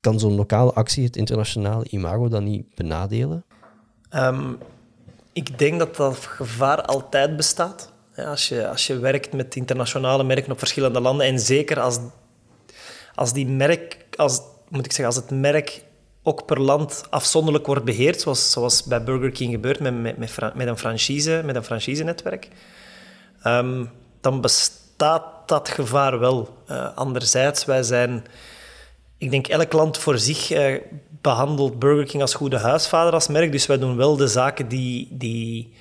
Kan 0.00 0.20
zo'n 0.20 0.34
lokale 0.34 0.72
actie 0.72 1.04
het 1.04 1.16
internationale 1.16 1.86
imago 1.88 2.28
dan 2.28 2.44
niet 2.44 2.74
benadelen? 2.74 3.44
Ehm, 4.10 4.52
ik 5.32 5.58
denk 5.58 5.78
dat 5.78 5.96
dat 5.96 6.16
gevaar 6.16 6.82
altijd 6.82 7.36
bestaat. 7.36 7.92
als, 8.16 8.48
je, 8.48 8.68
als 8.68 8.86
je 8.86 8.98
werkt 8.98 9.32
met 9.32 9.56
internationale 9.56 10.24
merken 10.24 10.52
op 10.52 10.58
verschillende 10.58 11.00
landen 11.00 11.26
en 11.26 11.38
zeker 11.38 11.80
als, 11.80 11.98
als 13.14 13.32
die 13.32 13.46
merk, 13.46 14.06
als, 14.16 14.40
moet 14.68 14.84
ik 14.84 14.92
zeggen, 14.92 15.14
als 15.14 15.16
het 15.16 15.30
merk 15.30 15.82
ook 16.22 16.46
per 16.46 16.60
land 16.60 17.04
afzonderlijk 17.10 17.66
wordt 17.66 17.84
beheerd, 17.84 18.20
zoals, 18.20 18.50
zoals 18.50 18.82
bij 18.82 19.04
Burger 19.04 19.30
King 19.30 19.52
gebeurt 19.52 19.80
met, 19.80 20.00
met, 20.00 20.18
met, 20.54 20.66
een 20.66 20.78
franchise, 20.78 21.42
met 21.44 21.56
een 21.56 21.64
franchise-netwerk, 21.64 22.48
ehm, 23.42 23.84
dan 24.20 24.40
bestaat 24.40 24.86
dat 25.46 25.68
gevaar 25.68 26.18
wel. 26.18 26.56
Uh, 26.70 26.96
anderzijds, 26.96 27.64
wij 27.64 27.82
zijn, 27.82 28.24
ik 29.16 29.30
denk 29.30 29.46
elk 29.46 29.72
land 29.72 29.98
voor 29.98 30.18
zich 30.18 30.50
uh, 30.50 30.80
behandelt 31.20 31.78
Burger 31.78 32.06
King 32.06 32.22
als 32.22 32.34
goede 32.34 32.58
huisvader 32.58 33.12
als 33.12 33.28
merk, 33.28 33.52
dus 33.52 33.66
wij 33.66 33.78
doen 33.78 33.96
wel 33.96 34.16
de 34.16 34.28
zaken 34.28 34.68
die, 34.68 35.08
die, 35.10 35.72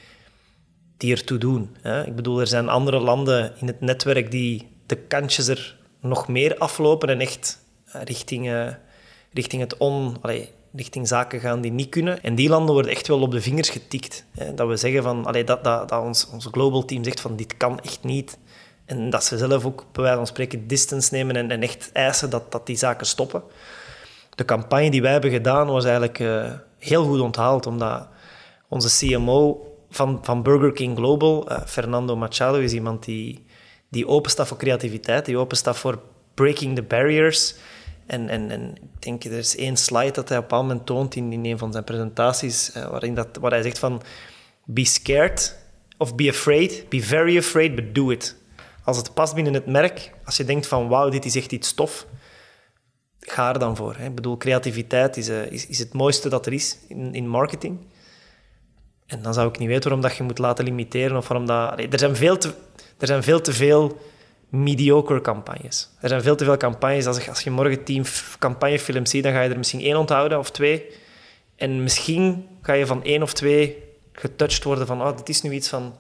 die 0.98 1.12
ertoe 1.12 1.38
doen. 1.38 1.76
Hè. 1.82 2.06
Ik 2.06 2.16
bedoel, 2.16 2.40
er 2.40 2.48
zijn 2.48 2.70
andere 2.70 3.00
landen 3.00 3.54
in 3.60 3.68
het 3.68 3.82
netwerk 3.82 4.32
die 4.32 4.68
de 4.86 4.96
kantjes 4.96 5.48
er 5.48 5.78
nog 6.02 6.28
meer 6.28 6.58
aflopen 6.58 7.10
en 7.10 7.20
echt 7.20 7.60
uh, 7.96 8.02
richting 8.04 8.76
richting 9.34 9.62
het 9.62 9.78
on... 9.78 10.18
Allee, 10.22 10.50
richting 10.76 11.08
zaken 11.08 11.40
gaan 11.40 11.62
die 11.62 11.72
niet 11.72 11.90
kunnen. 11.90 12.24
En 12.24 12.36
die 12.36 12.50
landen 12.50 12.74
worden 12.74 12.92
echt 12.92 13.08
wel 13.08 13.22
op 13.22 13.32
de 13.32 13.42
vingers 13.42 13.70
getikt. 13.70 14.26
Hè. 14.32 14.54
Dat 14.54 14.68
we 14.68 14.78
zeggen 14.78 15.04
van... 15.04 15.26
Allee, 15.26 15.44
dat, 15.44 15.64
dat, 15.64 15.90
dat 15.90 16.02
ons, 16.02 16.28
ons 16.30 16.48
global 16.52 16.86
team 16.86 17.04
zegt 17.04 17.20
van 17.20 17.36
dit 17.36 17.58
kan 17.58 17.80
echt 17.80 18.04
niet. 18.04 18.38
En 18.88 19.10
dat 19.10 19.24
ze 19.24 19.38
zelf 19.38 19.66
ook 19.66 19.86
bij 19.92 20.04
wijze 20.04 20.18
van 20.18 20.28
spreken 20.28 20.68
distance 20.68 21.14
nemen 21.14 21.36
en, 21.36 21.52
en 21.52 21.62
echt 21.62 21.90
eisen 21.92 22.30
dat, 22.30 22.52
dat 22.52 22.66
die 22.66 22.76
zaken 22.76 23.06
stoppen. 23.06 23.44
De 24.36 24.46
campagne 24.46 24.92
die 24.92 25.02
wij 25.02 25.12
hebben 25.12 25.32
gedaan 25.32 25.68
was 25.68 25.84
eigenlijk 25.84 26.20
uh, 26.20 26.52
heel 26.78 27.06
goed 27.06 27.20
onthaald, 27.20 27.66
omdat 27.66 28.08
onze 28.68 29.06
CMO 29.08 29.68
van, 29.90 30.20
van 30.22 30.44
Burger 30.44 30.72
King 30.72 30.98
Global, 30.98 31.52
uh, 31.52 31.62
Fernando 31.66 32.16
Machado, 32.16 32.58
is 32.58 32.74
iemand 32.74 33.06
die, 33.06 33.46
die 33.90 34.08
openstaat 34.08 34.48
voor 34.48 34.58
creativiteit, 34.58 35.26
die 35.26 35.38
openstaat 35.38 35.78
voor 35.78 36.00
breaking 36.34 36.76
the 36.76 36.84
barriers, 36.84 37.56
en, 38.06 38.30
en, 38.30 38.52
en 38.52 38.76
ik 38.76 39.02
denk, 39.02 39.24
er 39.24 39.38
is 39.38 39.56
één 39.56 39.78
slide 39.78 40.12
dat 40.12 40.30
hij 40.30 40.38
op 40.38 40.52
een 40.52 40.58
moment 40.58 40.86
toont 40.86 41.16
in, 41.16 41.32
in 41.32 41.46
een 41.46 41.58
van 41.58 41.72
zijn 41.72 41.84
presentaties, 41.84 42.76
uh, 42.78 42.88
waarin 42.88 43.16
dat, 43.16 43.28
waar 43.40 43.52
hij 43.52 43.62
zegt 43.62 43.80
van, 43.80 44.02
be 44.66 44.86
scared 44.86 45.58
of 45.98 46.16
be 46.16 46.30
afraid, 46.30 46.86
be 46.90 47.02
very 47.02 47.38
afraid, 47.38 47.76
but 47.76 47.96
do 47.96 48.10
it. 48.10 48.36
Als 48.88 48.98
het 48.98 49.14
past 49.14 49.36
binnen 49.36 49.54
het 49.54 49.66
merk, 49.66 50.12
als 50.26 50.38
je 50.38 50.44
denkt 50.44 50.68
van, 50.68 50.88
wauw, 50.88 51.10
dit 51.10 51.26
is 51.26 51.36
echt 51.36 51.52
iets 51.52 51.74
tof, 51.74 52.06
ga 53.20 53.54
er 53.54 53.60
dan 53.60 53.76
voor. 53.76 53.96
Hè. 53.98 54.06
Ik 54.06 54.16
bedoel, 54.16 54.38
creativiteit 54.38 55.18
is, 55.18 55.30
uh, 55.30 55.52
is, 55.52 55.68
is 55.68 55.80
het 55.80 55.94
mooiste 55.94 56.30
dat 56.30 56.46
er 56.46 56.54
is 56.54 56.78
in, 56.88 57.14
in 57.14 57.28
marketing. 57.28 57.80
En 59.06 59.22
dan 59.22 59.34
zou 59.34 59.50
ik 59.50 59.58
niet 59.58 59.68
weten 59.68 59.84
waarom 59.84 60.02
dat 60.02 60.18
je 60.18 60.24
moet 60.24 60.38
laten 60.38 60.66
limiteren 60.66 61.18
of 61.18 61.28
waarom 61.28 61.48
dat... 61.48 61.80
er, 61.80 62.00
zijn 62.00 62.16
veel 62.16 62.38
te, 62.38 62.54
er 62.98 63.08
zijn 63.08 63.24
veel 63.24 63.42
te 63.42 63.54
veel 63.54 63.98
mediocre 64.50 65.22
campagnes. 65.22 65.90
Er 66.02 66.10
zijn 66.10 66.22
veel 66.22 66.36
te 66.36 66.44
veel 66.44 66.58
campagnes. 66.58 67.06
Als, 67.06 67.30
als 67.30 67.42
je 67.42 67.52
morgen 67.52 67.84
tien 67.84 68.06
campagnefilms 68.40 69.10
ziet, 69.10 69.24
dan 69.24 69.32
ga 69.32 69.42
je 69.42 69.50
er 69.50 69.58
misschien 69.58 69.82
één 69.82 69.98
onthouden 69.98 70.40
of 70.40 70.52
twee. 70.52 70.86
En 71.56 71.84
misschien 71.84 72.48
ga 72.62 72.74
je 72.74 72.86
van 72.86 73.04
één 73.04 73.22
of 73.22 73.34
twee 73.34 73.84
getouched 74.12 74.64
worden 74.64 74.88
van, 74.88 75.02
oh, 75.02 75.18
dit 75.18 75.30
is 75.30 75.42
nu 75.42 75.52
iets 75.52 75.70
van, 75.70 75.96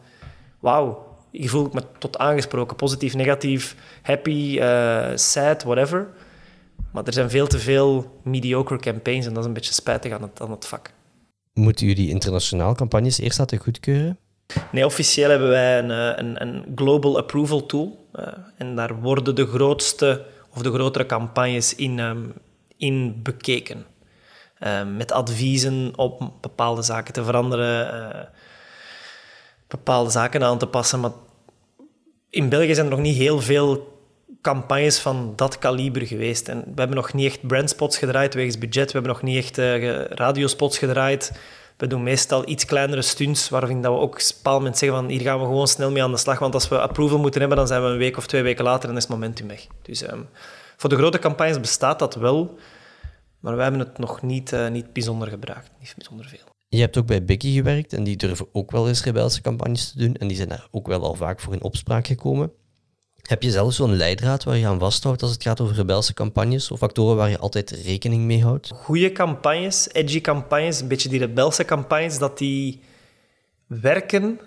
wauw, 0.60 1.07
je 1.32 1.48
voelt 1.48 1.74
me 1.74 1.82
tot 1.98 2.18
aangesproken. 2.18 2.76
Positief, 2.76 3.16
negatief, 3.16 3.76
happy, 4.02 4.58
uh, 4.60 5.08
sad, 5.16 5.64
whatever. 5.64 6.08
Maar 6.92 7.04
er 7.04 7.14
zijn 7.14 7.30
veel 7.30 7.48
te 7.48 7.60
veel 7.60 8.20
mediocre 8.24 8.78
campaigns 8.78 9.26
en 9.26 9.34
dat 9.34 9.42
is 9.42 9.48
een 9.48 9.54
beetje 9.54 9.74
spijtig 9.74 10.12
aan 10.12 10.22
het, 10.22 10.42
aan 10.42 10.52
het 10.52 10.66
vak. 10.66 10.92
Moeten 11.54 11.88
jullie 11.88 12.10
internationaal 12.10 12.76
campagnes 12.76 13.20
eerst 13.20 13.40
laten 13.40 13.58
goedkeuren? 13.58 14.18
Nee, 14.72 14.86
officieel 14.86 15.30
hebben 15.30 15.50
wij 15.50 15.80
een, 15.80 15.92
eh, 15.92 16.12
een, 16.16 16.42
een 16.42 16.66
global 16.76 17.18
approval 17.18 17.66
tool. 17.66 18.08
Uh, 18.16 18.28
en 18.58 18.76
daar 18.76 19.00
worden 19.02 19.36
de 19.36 19.46
grootste 19.46 20.26
of 20.54 20.62
de 20.62 20.72
grotere 20.74 21.06
campagnes 21.06 21.76
in, 21.76 22.00
um, 22.00 22.34
in 22.78 23.20
bekeken. 23.24 23.86
Uh, 24.60 24.84
met 24.98 25.12
adviezen 25.12 25.92
op 25.96 26.32
bepaalde 26.42 26.82
zaken 26.82 27.14
te 27.14 27.24
veranderen, 27.24 28.30
bepaalde 29.68 30.10
zaken 30.10 30.44
aan 30.44 30.58
te 30.58 30.68
passen. 30.68 31.00
Maar 31.00 31.12
in 32.30 32.50
België 32.50 32.74
zijn 32.74 32.86
er 32.86 32.92
nog 32.92 33.02
niet 33.02 33.18
heel 33.18 33.42
veel 33.42 33.96
campagnes 34.42 35.00
van 35.00 35.34
dat 35.36 35.58
kaliber 35.58 36.08
geweest. 36.08 36.48
En 36.48 36.60
we 36.60 36.80
hebben 36.80 36.96
nog 36.96 37.14
niet 37.14 37.26
echt 37.26 37.48
brandspots 37.48 37.98
gedraaid 37.98 38.34
wegens 38.34 38.58
budget. 38.58 38.86
We 38.86 38.92
hebben 38.92 39.12
nog 39.12 39.22
niet 39.22 39.38
echt 39.38 39.58
radiospots 40.10 40.78
gedraaid. 40.78 41.32
We 41.78 41.88
doen 41.88 42.04
meestal 42.04 42.50
iets 42.50 42.66
kleinere 42.66 43.02
stunts, 43.02 43.50
waarvan 43.50 43.82
dat 43.82 43.94
we 43.94 44.00
ook 44.00 44.14
op 44.14 44.46
een 44.46 44.52
moment 44.52 44.78
zeggen 44.78 44.98
van 44.98 45.08
hier 45.08 45.22
gaan 45.22 45.40
we 45.40 45.46
gewoon 45.46 45.68
snel 45.68 45.92
mee 45.92 46.04
aan 46.04 46.12
de 46.12 46.18
slag, 46.18 46.40
want 46.40 46.54
als 46.54 46.68
we 46.68 46.80
approval 46.80 47.20
moeten 47.20 47.40
hebben, 47.40 47.58
dan 47.58 47.68
zijn 47.68 47.84
we 47.84 47.88
een 47.88 47.98
week 47.98 48.18
of 48.18 48.28
twee 48.28 48.42
weken 48.42 48.64
later 48.64 48.90
en 48.90 48.96
is 48.96 49.02
het 49.02 49.12
momentum 49.12 49.48
weg. 49.48 49.68
Dus 49.82 50.12
um, 50.12 50.30
voor 50.78 50.90
de 50.90 50.96
grote 50.96 51.20
campagnes 51.20 51.60
bestaat 51.60 52.00
dat 52.00 52.16
wel, 52.16 52.58
maar 53.40 53.56
wij 53.56 53.64
hebben 53.64 53.82
het 53.82 53.98
nog 53.98 54.22
niet, 54.22 54.52
uh, 54.52 54.68
niet 54.68 54.94
bijzonder 54.94 55.28
gebruikt, 55.28 55.72
niet 55.80 55.94
bijzonder 55.96 56.26
veel. 56.26 56.57
Je 56.70 56.80
hebt 56.80 56.98
ook 56.98 57.06
bij 57.06 57.26
Biggie 57.26 57.54
gewerkt 57.54 57.94
en 57.94 58.04
die 58.04 58.18
durven 58.18 58.48
ook 58.52 58.72
wel 58.72 58.88
eens 58.88 59.04
rebelse 59.04 59.42
campagnes 59.42 59.92
te 59.92 59.98
doen 59.98 60.16
en 60.16 60.28
die 60.28 60.38
zijn 60.38 60.50
daar 60.50 60.68
ook 60.72 60.88
wel 60.88 61.04
al 61.04 61.14
vaak 61.14 61.40
voor 61.40 61.54
in 61.54 61.64
opspraak 61.64 62.08
gekomen. 62.08 62.52
Heb 63.22 63.44
je 63.44 63.52
zelf 63.52 63.74
zo'n 63.74 63.96
leidraad 63.96 64.44
waar 64.44 64.58
je 64.58 64.68
aan 64.68 64.80
vasthoudt 64.80 65.22
als 65.22 65.32
het 65.32 65.44
gaat 65.44 65.62
over 65.62 65.76
rebelse 65.76 66.14
campagnes 66.14 66.72
of 66.72 66.80
factoren 66.80 67.16
waar 67.16 67.30
je 67.30 67.38
altijd 67.38 67.72
rekening 67.72 68.24
mee 68.24 68.44
houdt? 68.44 68.72
Goede 68.74 69.12
campagnes, 69.12 69.90
edgy 69.92 70.22
campagnes, 70.22 70.82
een 70.82 70.88
beetje 70.88 71.10
die 71.10 71.20
rebelse 71.20 71.66
campagnes, 71.66 72.18
dat 72.18 72.38
die 72.38 72.82
werken, 73.68 74.40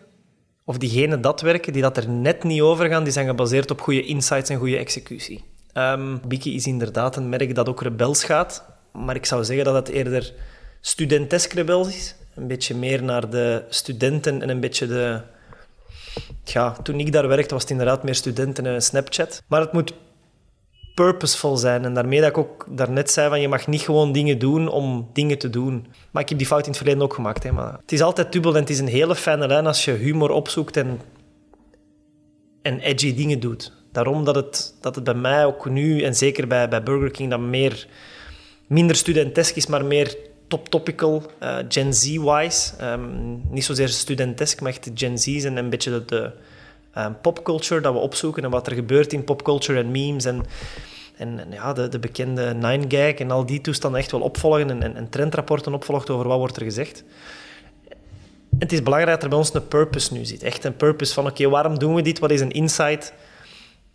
of 0.65 0.79
diegenen 0.79 1.21
dat 1.21 1.41
werken, 1.41 1.73
die 1.73 1.83
dat 1.83 1.97
er 1.97 2.09
net 2.09 2.45
niet 2.45 2.61
over 2.61 2.89
gaan, 2.89 3.05
die 3.05 3.13
zijn 3.13 3.27
gebaseerd 3.27 3.71
op 3.71 3.81
goede 3.81 4.05
insights 4.05 4.51
en 4.51 4.59
goede 4.59 4.77
executie. 4.77 5.45
Um, 5.75 6.21
Biki 6.29 6.55
is 6.55 6.67
inderdaad 6.67 7.17
een 7.17 7.29
merk 7.29 7.55
dat 7.55 7.69
ook 7.69 7.83
rebels 7.83 8.25
gaat, 8.25 8.65
maar 8.93 9.17
ik 9.17 9.27
zou 9.27 9.45
zeggen 9.45 9.65
dat 9.65 9.75
het 9.75 9.89
eerder 9.89 10.35
studentesk 10.81 11.53
rebels. 11.53 12.15
Een 12.35 12.47
beetje 12.47 12.75
meer 12.75 13.03
naar 13.03 13.31
de 13.31 13.65
studenten 13.69 14.43
en 14.43 14.49
een 14.49 14.61
beetje 14.61 14.87
de 14.87 15.21
ja, 16.45 16.73
toen 16.73 17.01
ik 17.01 17.13
daar 17.13 17.29
werkte, 17.29 17.55
was 17.55 17.63
het 17.63 17.71
inderdaad 17.71 18.03
meer 18.03 18.15
studenten 18.15 18.67
en 18.67 18.83
Snapchat. 18.83 19.43
Maar 19.47 19.61
het 19.61 19.73
moet 19.73 19.95
purposeful 20.95 21.57
zijn. 21.57 21.85
En 21.85 21.95
daarmee 21.95 22.21
dat 22.21 22.29
ik 22.29 22.39
ook 22.39 22.67
daarnet 22.69 23.11
zei, 23.11 23.29
van 23.29 23.41
je 23.41 23.49
mag 23.49 23.67
niet 23.67 23.81
gewoon 23.81 24.13
dingen 24.13 24.39
doen 24.39 24.69
om 24.69 25.11
dingen 25.13 25.39
te 25.39 25.51
doen. 25.51 25.87
Maar 26.11 26.23
ik 26.23 26.29
heb 26.29 26.39
die 26.39 26.47
fout 26.47 26.63
in 26.63 26.69
het 26.69 26.77
verleden 26.77 27.03
ook 27.03 27.15
gemaakt. 27.15 27.43
Hè, 27.43 27.53
maar 27.53 27.73
het 27.73 27.93
is 27.93 28.01
altijd 28.01 28.33
dubbel 28.33 28.55
en 28.55 28.61
het 28.61 28.71
is 28.71 28.79
een 28.79 28.87
hele 28.87 29.15
fijne 29.15 29.47
lijn 29.47 29.67
als 29.67 29.85
je 29.85 29.93
humor 29.93 30.31
opzoekt 30.31 30.77
en, 30.77 31.01
en 32.63 32.81
edgy 32.81 33.15
dingen 33.15 33.41
doet. 33.41 33.73
Daarom 33.93 34.25
dat 34.25 34.35
het, 34.35 34.75
dat 34.81 34.95
het 34.95 35.05
bij 35.05 35.15
mij 35.15 35.45
ook 35.45 35.71
nu, 35.71 36.03
en 36.03 36.15
zeker 36.15 36.47
bij, 36.47 36.69
bij 36.69 36.83
Burger 36.83 37.11
King, 37.11 37.31
dan 37.31 37.51
meer, 37.51 37.87
minder 38.67 38.97
studentesk 38.97 39.57
is, 39.57 39.67
maar 39.67 39.85
meer 39.85 40.17
top 40.51 40.69
topical, 40.69 41.23
uh, 41.43 41.57
Gen 41.69 41.95
Z-wise. 41.95 42.73
Um, 42.83 43.43
niet 43.51 43.65
zozeer 43.65 43.89
studentesk, 43.89 44.61
maar 44.61 44.71
echt 44.71 44.91
Gen 44.95 45.19
Z's 45.19 45.45
en 45.45 45.57
een 45.57 45.71
beetje 45.71 45.91
de, 45.91 46.05
de 46.05 46.33
um, 47.01 47.21
popculture 47.21 47.81
dat 47.81 47.93
we 47.93 47.99
opzoeken 47.99 48.45
en 48.45 48.51
wat 48.51 48.67
er 48.67 48.75
gebeurt 48.75 49.13
in 49.13 49.25
popculture 49.25 49.79
en 49.79 49.91
memes 49.91 50.25
en, 50.25 50.45
en, 51.17 51.47
ja, 51.51 51.73
de, 51.73 51.89
de 51.89 51.99
bekende 51.99 52.55
Nine 52.55 52.85
Gag 52.89 53.15
en 53.15 53.31
al 53.31 53.47
die 53.47 53.61
toestanden 53.61 54.01
echt 54.01 54.11
wel 54.11 54.21
opvolgen 54.21 54.71
en, 54.71 54.83
en, 54.83 54.97
en 54.97 55.09
trendrapporten 55.09 55.75
opvolgt 55.75 56.11
over 56.11 56.29
wat 56.29 56.39
wordt 56.39 56.57
er 56.57 56.63
gezegd. 56.63 57.05
het 58.59 58.73
is 58.73 58.83
belangrijk 58.83 59.15
dat 59.15 59.23
er 59.23 59.29
bij 59.29 59.39
ons 59.39 59.55
een 59.55 59.69
purpose 59.69 60.13
nu 60.13 60.25
zit. 60.25 60.43
Echt 60.43 60.65
een 60.65 60.77
purpose 60.77 61.15
van, 61.15 61.27
oké, 61.27 61.49
waarom 61.49 61.79
doen 61.79 61.95
we 61.95 62.03
dit? 62.03 62.19
Wat 62.19 62.31
is 62.31 62.41
een 62.41 62.51
insight? 62.51 63.13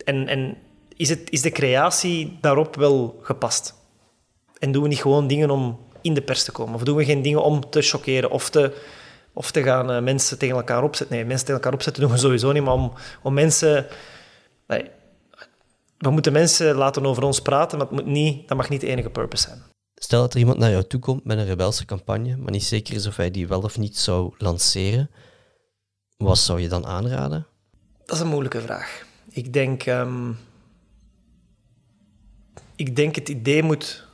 En, 0.05 0.27
en 0.27 0.57
is, 0.95 1.09
het, 1.09 1.31
is 1.31 1.41
de 1.41 1.51
creatie 1.51 2.37
daarop 2.41 2.75
wel 2.75 3.19
gepast? 3.21 3.73
En 4.59 4.71
doen 4.71 4.83
we 4.83 4.87
niet 4.87 5.01
gewoon 5.01 5.27
dingen 5.27 5.49
om 5.49 5.84
in 6.05 6.13
de 6.13 6.21
pers 6.21 6.43
te 6.43 6.51
komen? 6.51 6.75
Of 6.75 6.83
doen 6.83 6.95
we 6.95 7.05
geen 7.05 7.21
dingen 7.21 7.43
om 7.43 7.69
te 7.69 7.81
chockeren 7.81 8.31
of 8.31 8.49
te 8.49 8.73
of 9.35 9.51
te 9.51 9.63
gaan 9.63 9.91
eh, 9.91 10.01
mensen 10.01 10.37
tegen 10.37 10.55
elkaar 10.55 10.83
opzetten. 10.83 11.15
Nee, 11.15 11.25
mensen 11.25 11.45
tegen 11.45 11.61
elkaar 11.61 11.73
opzetten 11.73 12.01
doen 12.01 12.11
we 12.11 12.17
sowieso 12.17 12.51
niet, 12.51 12.63
maar 12.63 12.73
om, 12.73 12.93
om 13.23 13.33
mensen... 13.33 13.87
Nee, 14.67 14.89
we 15.97 16.09
moeten 16.09 16.33
mensen 16.33 16.75
laten 16.75 17.05
over 17.05 17.23
ons 17.23 17.41
praten, 17.41 17.77
maar 17.77 17.87
het 17.87 17.95
moet 17.95 18.05
niet, 18.05 18.47
dat 18.47 18.57
mag 18.57 18.69
niet 18.69 18.81
de 18.81 18.87
enige 18.87 19.09
purpose 19.09 19.47
zijn. 19.47 19.63
Stel 19.95 20.21
dat 20.21 20.33
er 20.33 20.39
iemand 20.39 20.57
naar 20.57 20.69
jou 20.69 20.83
toe 20.83 20.99
komt 20.99 21.25
met 21.25 21.37
een 21.37 21.45
rebelse 21.45 21.85
campagne, 21.85 22.37
maar 22.37 22.51
niet 22.51 22.63
zeker 22.63 22.93
is 22.93 23.07
of 23.07 23.15
hij 23.15 23.31
die 23.31 23.47
wel 23.47 23.61
of 23.61 23.77
niet 23.77 23.97
zou 23.97 24.33
lanceren. 24.37 25.09
Wat 26.17 26.37
zou 26.37 26.61
je 26.61 26.67
dan 26.67 26.85
aanraden? 26.85 27.47
Dat 28.05 28.15
is 28.15 28.21
een 28.21 28.27
moeilijke 28.27 28.61
vraag. 28.61 29.05
Ik 29.29 29.53
denk, 29.53 29.83
ehm, 29.83 30.31
ik 32.75 32.95
denk 32.95 33.15
het 33.15 33.29
idee 33.29 33.63
moet 33.63 34.04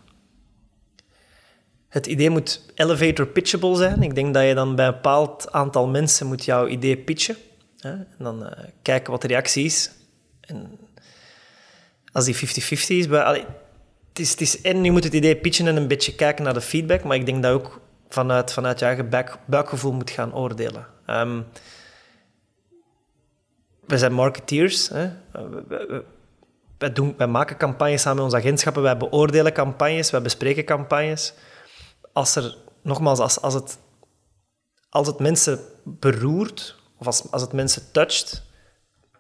het 1.91 2.06
idee 2.06 2.30
moet 2.30 2.62
elevator 2.75 3.27
pitchable 3.27 3.75
zijn. 3.75 4.04
Ik 4.04 4.15
denk 4.15 4.34
dat 4.34 4.43
je 4.43 4.54
dan 4.54 4.75
bij 4.75 4.86
een 4.86 4.91
bepaald 4.91 5.51
aantal 5.51 5.88
mensen 5.88 6.27
moet 6.27 6.45
jouw 6.45 6.67
idee 6.67 6.97
pitchen. 6.97 7.36
Hè? 7.80 7.89
En 7.89 8.15
dan 8.17 8.43
uh, 8.43 8.51
kijken 8.82 9.12
wat 9.12 9.21
de 9.21 9.27
reactie 9.27 9.65
is. 9.65 9.91
En 10.41 10.80
als 12.12 12.25
die 12.25 12.36
50-50 12.36 12.39
is... 12.39 13.06
Het 14.10 14.19
is, 14.19 14.32
het 14.32 14.41
is... 14.41 14.62
En 14.62 14.84
je 14.84 14.91
moet 14.91 15.04
het 15.04 15.13
idee 15.13 15.36
pitchen 15.36 15.67
en 15.67 15.75
een 15.75 15.88
beetje 15.88 16.15
kijken 16.15 16.43
naar 16.43 16.54
de 16.54 16.62
feedback. 16.62 17.04
Maar 17.04 17.15
ik 17.15 17.25
denk 17.25 17.43
dat 17.43 17.51
je 17.51 17.58
ook 17.58 17.82
vanuit, 18.10 18.54
vanuit 18.54 18.80
je 18.80 18.86
eigen 18.86 19.10
buik, 19.10 19.38
buikgevoel 19.45 19.91
moet 19.91 20.10
gaan 20.10 20.36
oordelen. 20.36 20.88
Um, 21.08 21.45
we 23.86 23.97
zijn 23.97 24.13
marketeers. 24.13 24.89
Hè? 24.89 25.10
Wij, 26.77 26.93
doen, 26.93 27.13
wij 27.17 27.27
maken 27.27 27.58
campagnes 27.58 28.01
samen 28.01 28.23
met 28.23 28.34
onze 28.34 28.47
agentschappen. 28.47 28.84
Wij 28.84 28.97
beoordelen 28.97 29.54
campagnes, 29.54 30.12
wij 30.12 30.21
bespreken 30.21 30.65
campagnes 30.65 31.34
als 32.13 32.36
er, 32.36 32.58
nogmaals, 32.82 33.19
als, 33.19 33.41
als, 33.41 33.54
het, 33.54 33.78
als 34.89 35.08
het 35.08 35.19
mensen 35.19 35.60
beroert, 35.84 36.76
of 36.97 37.06
als, 37.06 37.32
als 37.32 37.41
het 37.41 37.54
mensen 37.54 37.91
toucht, 37.91 38.43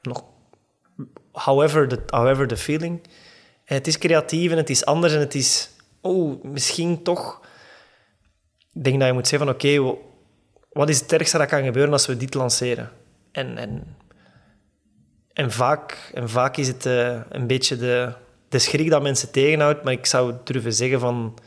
nog, 0.01 0.23
however 1.31 1.87
the, 1.87 2.03
however 2.07 2.47
the 2.47 2.57
feeling, 2.57 3.01
het 3.63 3.87
is 3.87 3.97
creatief 3.97 4.51
en 4.51 4.57
het 4.57 4.69
is 4.69 4.85
anders 4.85 5.13
en 5.13 5.19
het 5.19 5.35
is, 5.35 5.69
oh, 6.01 6.43
misschien 6.43 7.03
toch, 7.03 7.39
ik 8.73 8.83
denk 8.83 8.99
dat 8.99 9.07
je 9.07 9.13
moet 9.13 9.27
zeggen 9.27 9.47
van, 9.47 9.55
oké, 9.55 9.97
wat 10.71 10.89
is 10.89 10.99
het 10.99 11.11
ergste 11.11 11.37
dat 11.37 11.47
kan 11.47 11.63
gebeuren 11.63 11.91
als 11.91 12.05
we 12.05 12.17
dit 12.17 12.33
lanceren? 12.33 12.91
En, 13.31 13.57
en, 13.57 13.97
en, 15.33 15.51
vaak, 15.51 16.11
en 16.13 16.29
vaak 16.29 16.57
is 16.57 16.67
het 16.67 16.85
uh, 16.85 17.21
een 17.29 17.47
beetje 17.47 17.77
de, 17.77 18.13
de 18.49 18.59
schrik 18.59 18.89
dat 18.89 19.01
mensen 19.01 19.31
tegenhoudt, 19.31 19.83
maar 19.83 19.93
ik 19.93 20.05
zou 20.05 20.33
durven 20.43 20.73
zeggen 20.73 20.99
van 20.99 21.37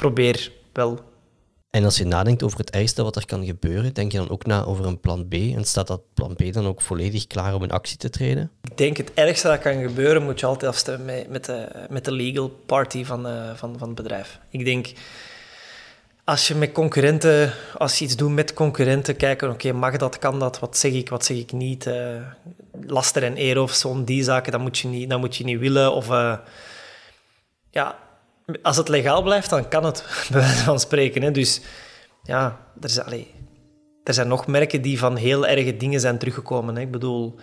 probeer 0.00 0.52
wel. 0.72 0.98
En 1.70 1.84
als 1.84 1.96
je 1.96 2.04
nadenkt 2.04 2.42
over 2.42 2.58
het 2.58 2.70
ergste 2.70 3.02
wat 3.02 3.16
er 3.16 3.26
kan 3.26 3.44
gebeuren, 3.44 3.94
denk 3.94 4.12
je 4.12 4.18
dan 4.18 4.30
ook 4.30 4.46
na 4.46 4.64
over 4.64 4.86
een 4.86 5.00
plan 5.00 5.28
B? 5.28 5.32
En 5.32 5.64
staat 5.64 5.86
dat 5.86 6.00
plan 6.14 6.34
B 6.34 6.52
dan 6.52 6.66
ook 6.66 6.80
volledig 6.80 7.26
klaar 7.26 7.54
om 7.54 7.62
in 7.62 7.70
actie 7.70 7.96
te 7.96 8.10
treden? 8.10 8.50
Ik 8.62 8.76
denk 8.76 8.96
het 8.96 9.14
ergste 9.14 9.48
dat 9.48 9.58
kan 9.58 9.82
gebeuren, 9.82 10.22
moet 10.22 10.40
je 10.40 10.46
altijd 10.46 10.72
afstemmen 10.72 11.06
met, 11.06 11.28
met, 11.28 11.44
de, 11.44 11.68
met 11.88 12.04
de 12.04 12.12
legal 12.12 12.48
party 12.66 13.04
van, 13.04 13.26
uh, 13.26 13.54
van, 13.54 13.78
van 13.78 13.86
het 13.86 13.96
bedrijf. 13.96 14.38
Ik 14.50 14.64
denk, 14.64 14.92
als 16.24 16.48
je 16.48 16.54
met 16.54 16.72
concurrenten, 16.72 17.52
als 17.78 17.98
je 17.98 18.04
iets 18.04 18.16
doet 18.16 18.30
met 18.30 18.54
concurrenten, 18.54 19.16
kijken, 19.16 19.50
oké, 19.50 19.72
mag 19.72 19.96
dat, 19.96 20.18
kan 20.18 20.38
dat, 20.38 20.58
wat 20.58 20.76
zeg 20.76 20.92
ik, 20.92 21.08
wat 21.08 21.24
zeg 21.24 21.36
ik 21.36 21.52
niet, 21.52 21.86
uh, 21.86 21.94
laster 22.86 23.22
en 23.22 23.38
eer 23.38 23.60
of 23.60 23.72
zo'n 23.72 24.04
die 24.04 24.22
zaken, 24.22 24.52
dat 24.52 24.60
moet 24.60 24.78
je 24.78 24.88
niet, 24.88 25.10
dat 25.10 25.20
moet 25.20 25.36
je 25.36 25.44
niet 25.44 25.58
willen. 25.58 25.92
Of 25.92 26.08
uh, 26.08 26.36
ja, 27.70 27.98
als 28.62 28.76
het 28.76 28.88
legaal 28.88 29.22
blijft, 29.22 29.50
dan 29.50 29.68
kan 29.68 29.84
het, 29.84 30.04
bij 30.32 30.40
wijze 30.40 30.64
van 30.64 30.80
spreken. 30.80 31.22
Hè. 31.22 31.30
Dus 31.30 31.60
ja, 32.22 32.66
er, 32.80 32.84
is, 32.84 32.98
er 34.04 34.14
zijn 34.14 34.28
nog 34.28 34.46
merken 34.46 34.82
die 34.82 34.98
van 34.98 35.16
heel 35.16 35.46
erge 35.46 35.76
dingen 35.76 36.00
zijn 36.00 36.18
teruggekomen. 36.18 36.74
Hè. 36.74 36.80
Ik 36.80 36.90
bedoel, 36.90 37.34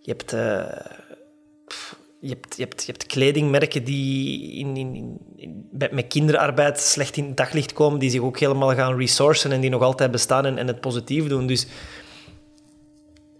je 0.00 0.10
hebt, 0.10 0.32
uh, 0.32 0.40
je, 2.20 2.28
hebt, 2.28 2.56
je, 2.56 2.62
hebt, 2.62 2.84
je 2.84 2.92
hebt 2.92 3.06
kledingmerken 3.06 3.84
die 3.84 4.52
in, 4.52 4.76
in, 4.76 5.18
in, 5.36 5.68
met 5.70 6.06
kinderarbeid 6.08 6.80
slecht 6.80 7.16
in 7.16 7.24
het 7.24 7.36
daglicht 7.36 7.72
komen, 7.72 7.98
die 7.98 8.10
zich 8.10 8.20
ook 8.20 8.38
helemaal 8.38 8.74
gaan 8.74 8.98
resourcen 8.98 9.52
en 9.52 9.60
die 9.60 9.70
nog 9.70 9.82
altijd 9.82 10.10
bestaan 10.10 10.46
en, 10.46 10.66
het 10.66 10.80
positief 10.80 11.26
doen. 11.26 11.46
Dus 11.46 11.66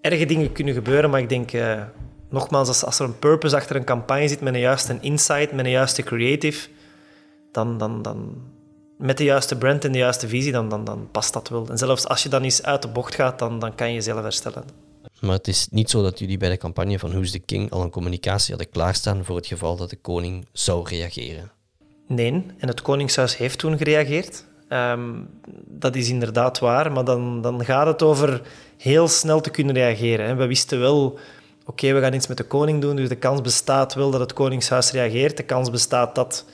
erge 0.00 0.26
dingen 0.26 0.52
kunnen 0.52 0.74
gebeuren, 0.74 1.10
maar 1.10 1.20
ik 1.20 1.28
denk... 1.28 1.52
Uh, 1.52 1.82
nogmaals, 2.28 2.68
als, 2.68 2.84
als 2.84 2.98
er 2.98 3.04
een 3.04 3.18
purpose 3.18 3.56
achter 3.56 3.76
een 3.76 3.84
campagne 3.84 4.28
zit, 4.28 4.40
met 4.40 4.54
een 4.54 4.60
juiste 4.60 4.98
insight, 5.00 5.52
met 5.52 5.64
een 5.64 5.70
juiste 5.70 6.02
creative, 6.02 6.68
dan, 7.52 7.78
dan, 7.78 8.02
dan 8.02 8.42
met 8.98 9.18
de 9.18 9.24
juiste 9.24 9.56
brand 9.56 9.84
en 9.84 9.92
de 9.92 9.98
juiste 9.98 10.28
visie, 10.28 10.52
dan, 10.52 10.68
dan, 10.68 10.84
dan 10.84 11.08
past 11.10 11.32
dat 11.32 11.48
wel. 11.48 11.68
En 11.68 11.78
zelfs 11.78 12.08
als 12.08 12.22
je 12.22 12.28
dan 12.28 12.42
eens 12.42 12.62
uit 12.62 12.82
de 12.82 12.88
bocht 12.88 13.14
gaat, 13.14 13.38
dan, 13.38 13.58
dan 13.58 13.74
kan 13.74 13.88
je 13.88 13.94
jezelf 13.94 14.22
herstellen. 14.22 14.64
Maar 15.20 15.36
het 15.36 15.48
is 15.48 15.68
niet 15.70 15.90
zo 15.90 16.02
dat 16.02 16.18
jullie 16.18 16.36
bij 16.36 16.48
de 16.48 16.56
campagne 16.56 16.98
van 16.98 17.10
Who's 17.10 17.30
the 17.30 17.38
King 17.38 17.70
al 17.70 17.82
een 17.82 17.90
communicatie 17.90 18.54
hadden 18.54 18.72
klaarstaan 18.72 19.24
voor 19.24 19.36
het 19.36 19.46
geval 19.46 19.76
dat 19.76 19.90
de 19.90 19.96
koning 19.96 20.46
zou 20.52 20.88
reageren? 20.88 21.50
Nee, 22.06 22.46
en 22.58 22.68
het 22.68 22.82
Koningshuis 22.82 23.36
heeft 23.36 23.58
toen 23.58 23.78
gereageerd. 23.78 24.44
Ehm, 24.68 25.20
dat 25.66 25.96
is 25.96 26.08
inderdaad 26.08 26.58
waar, 26.58 26.92
maar 26.92 27.04
dan, 27.04 27.40
dan 27.40 27.64
gaat 27.64 27.86
het 27.86 28.02
over 28.02 28.42
heel 28.76 29.08
snel 29.08 29.40
te 29.40 29.50
kunnen 29.50 29.74
reageren. 29.74 30.36
We 30.36 30.46
wisten 30.46 30.80
wel 30.80 31.18
oké, 31.68 31.92
we 31.92 32.00
gaan 32.00 32.14
iets 32.14 32.26
met 32.26 32.36
de 32.36 32.44
koning 32.44 32.80
doen, 32.80 32.96
dus 32.96 33.08
de 33.08 33.16
kans 33.16 33.40
bestaat 33.40 33.94
wel 33.94 34.10
dat 34.10 34.20
het 34.20 34.32
Koningshuis 34.32 34.90
reageert. 34.90 35.36
De 35.36 35.42
kans 35.42 35.70
bestaat 35.70 36.14
dat, 36.14 36.44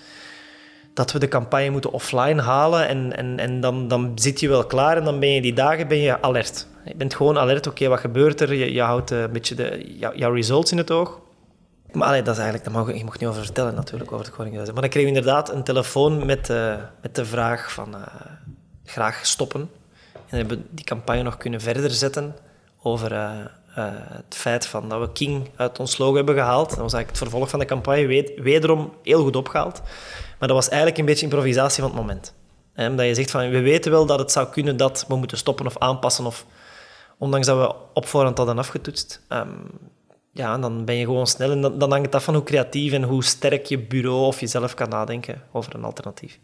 dat 0.94 1.12
we 1.12 1.18
de 1.18 1.28
campagne 1.28 1.70
moeten 1.70 1.92
offline 1.92 2.42
halen 2.42 2.88
en, 2.88 3.16
en, 3.16 3.38
en 3.38 3.60
dan, 3.60 3.88
dan 3.88 4.12
zit 4.14 4.40
je 4.40 4.48
wel 4.48 4.66
klaar 4.66 4.96
en 4.96 5.04
dan 5.04 5.20
ben 5.20 5.28
je 5.28 5.42
die 5.42 5.54
dagen 5.54 5.88
ben 5.88 5.98
je 5.98 6.22
alert. 6.22 6.66
Je 6.84 6.94
bent 6.96 7.14
gewoon 7.14 7.38
alert, 7.38 7.66
oké, 7.66 7.88
wat 7.88 7.98
gebeurt 8.00 8.40
er? 8.40 8.54
Je, 8.54 8.72
je 8.72 8.80
houdt 8.80 9.10
een 9.10 9.32
beetje 9.32 9.54
de, 9.54 9.94
jouw 10.14 10.32
results 10.32 10.72
in 10.72 10.78
het 10.78 10.90
oog. 10.90 11.20
Maar 11.92 12.08
allee, 12.08 12.22
dat 12.22 12.36
is 12.36 12.42
eigenlijk, 12.42 12.72
daar 12.72 12.84
mag 12.84 12.96
je 12.96 13.04
mag 13.04 13.18
niet 13.18 13.28
over 13.28 13.44
vertellen 13.44 13.74
natuurlijk, 13.74 14.12
over 14.12 14.26
het 14.26 14.34
Koningshuis. 14.34 14.70
Maar 14.72 14.80
dan 14.80 14.90
kreeg 14.90 15.02
ik 15.02 15.08
inderdaad 15.08 15.52
een 15.52 15.64
telefoon 15.64 16.26
met, 16.26 16.48
uh, 16.48 16.74
met 17.02 17.14
de 17.14 17.24
vraag 17.24 17.72
van 17.72 17.94
uh, 17.94 18.02
graag 18.84 19.26
stoppen. 19.26 19.70
En 20.28 20.36
hebben 20.36 20.66
die 20.70 20.84
campagne 20.84 21.22
nog 21.22 21.36
kunnen 21.36 21.60
verder 21.60 21.90
zetten 21.90 22.34
over... 22.82 23.12
Uh, 23.12 23.30
uh, 23.78 23.84
het 23.96 24.34
feit 24.34 24.66
van 24.66 24.88
dat 24.88 25.00
we 25.00 25.12
King 25.12 25.50
uit 25.56 25.78
ons 25.78 25.98
logo 25.98 26.16
hebben 26.16 26.34
gehaald. 26.34 26.68
Dat 26.68 26.78
was 26.78 26.92
eigenlijk 26.92 27.08
het 27.08 27.18
vervolg 27.18 27.48
van 27.48 27.58
de 27.58 27.64
campagne, 27.64 28.32
wederom 28.36 28.92
heel 29.02 29.22
goed 29.22 29.36
opgehaald. 29.36 29.80
Maar 30.38 30.48
dat 30.48 30.56
was 30.56 30.68
eigenlijk 30.68 30.98
een 30.98 31.04
beetje 31.04 31.24
improvisatie 31.24 31.82
van 31.82 31.92
het 31.92 32.00
moment. 32.00 32.34
He, 32.72 32.88
omdat 32.88 33.06
je 33.06 33.14
zegt 33.14 33.30
van, 33.30 33.50
we 33.50 33.60
weten 33.60 33.90
wel 33.90 34.06
dat 34.06 34.18
het 34.18 34.32
zou 34.32 34.48
kunnen 34.48 34.76
dat 34.76 35.04
we 35.08 35.16
moeten 35.16 35.38
stoppen 35.38 35.66
of 35.66 35.78
aanpassen, 35.78 36.26
of, 36.26 36.46
ondanks 37.18 37.46
dat 37.46 37.58
we 37.58 37.74
op 37.94 38.06
voorhand 38.06 38.36
hadden 38.36 38.58
afgetoetst. 38.58 39.20
Um, 39.28 39.66
ja, 40.32 40.58
dan 40.58 40.84
ben 40.84 40.94
je 40.94 41.04
gewoon 41.04 41.26
snel. 41.26 41.50
En 41.50 41.60
dan, 41.60 41.78
dan 41.78 41.90
hangt 41.90 42.06
het 42.06 42.14
af 42.14 42.24
van 42.24 42.34
hoe 42.34 42.42
creatief 42.42 42.92
en 42.92 43.02
hoe 43.02 43.24
sterk 43.24 43.66
je 43.66 43.78
bureau 43.78 44.26
of 44.26 44.40
jezelf 44.40 44.74
kan 44.74 44.88
nadenken 44.88 45.42
over 45.52 45.74
een 45.74 45.84
alternatief. 45.84 46.38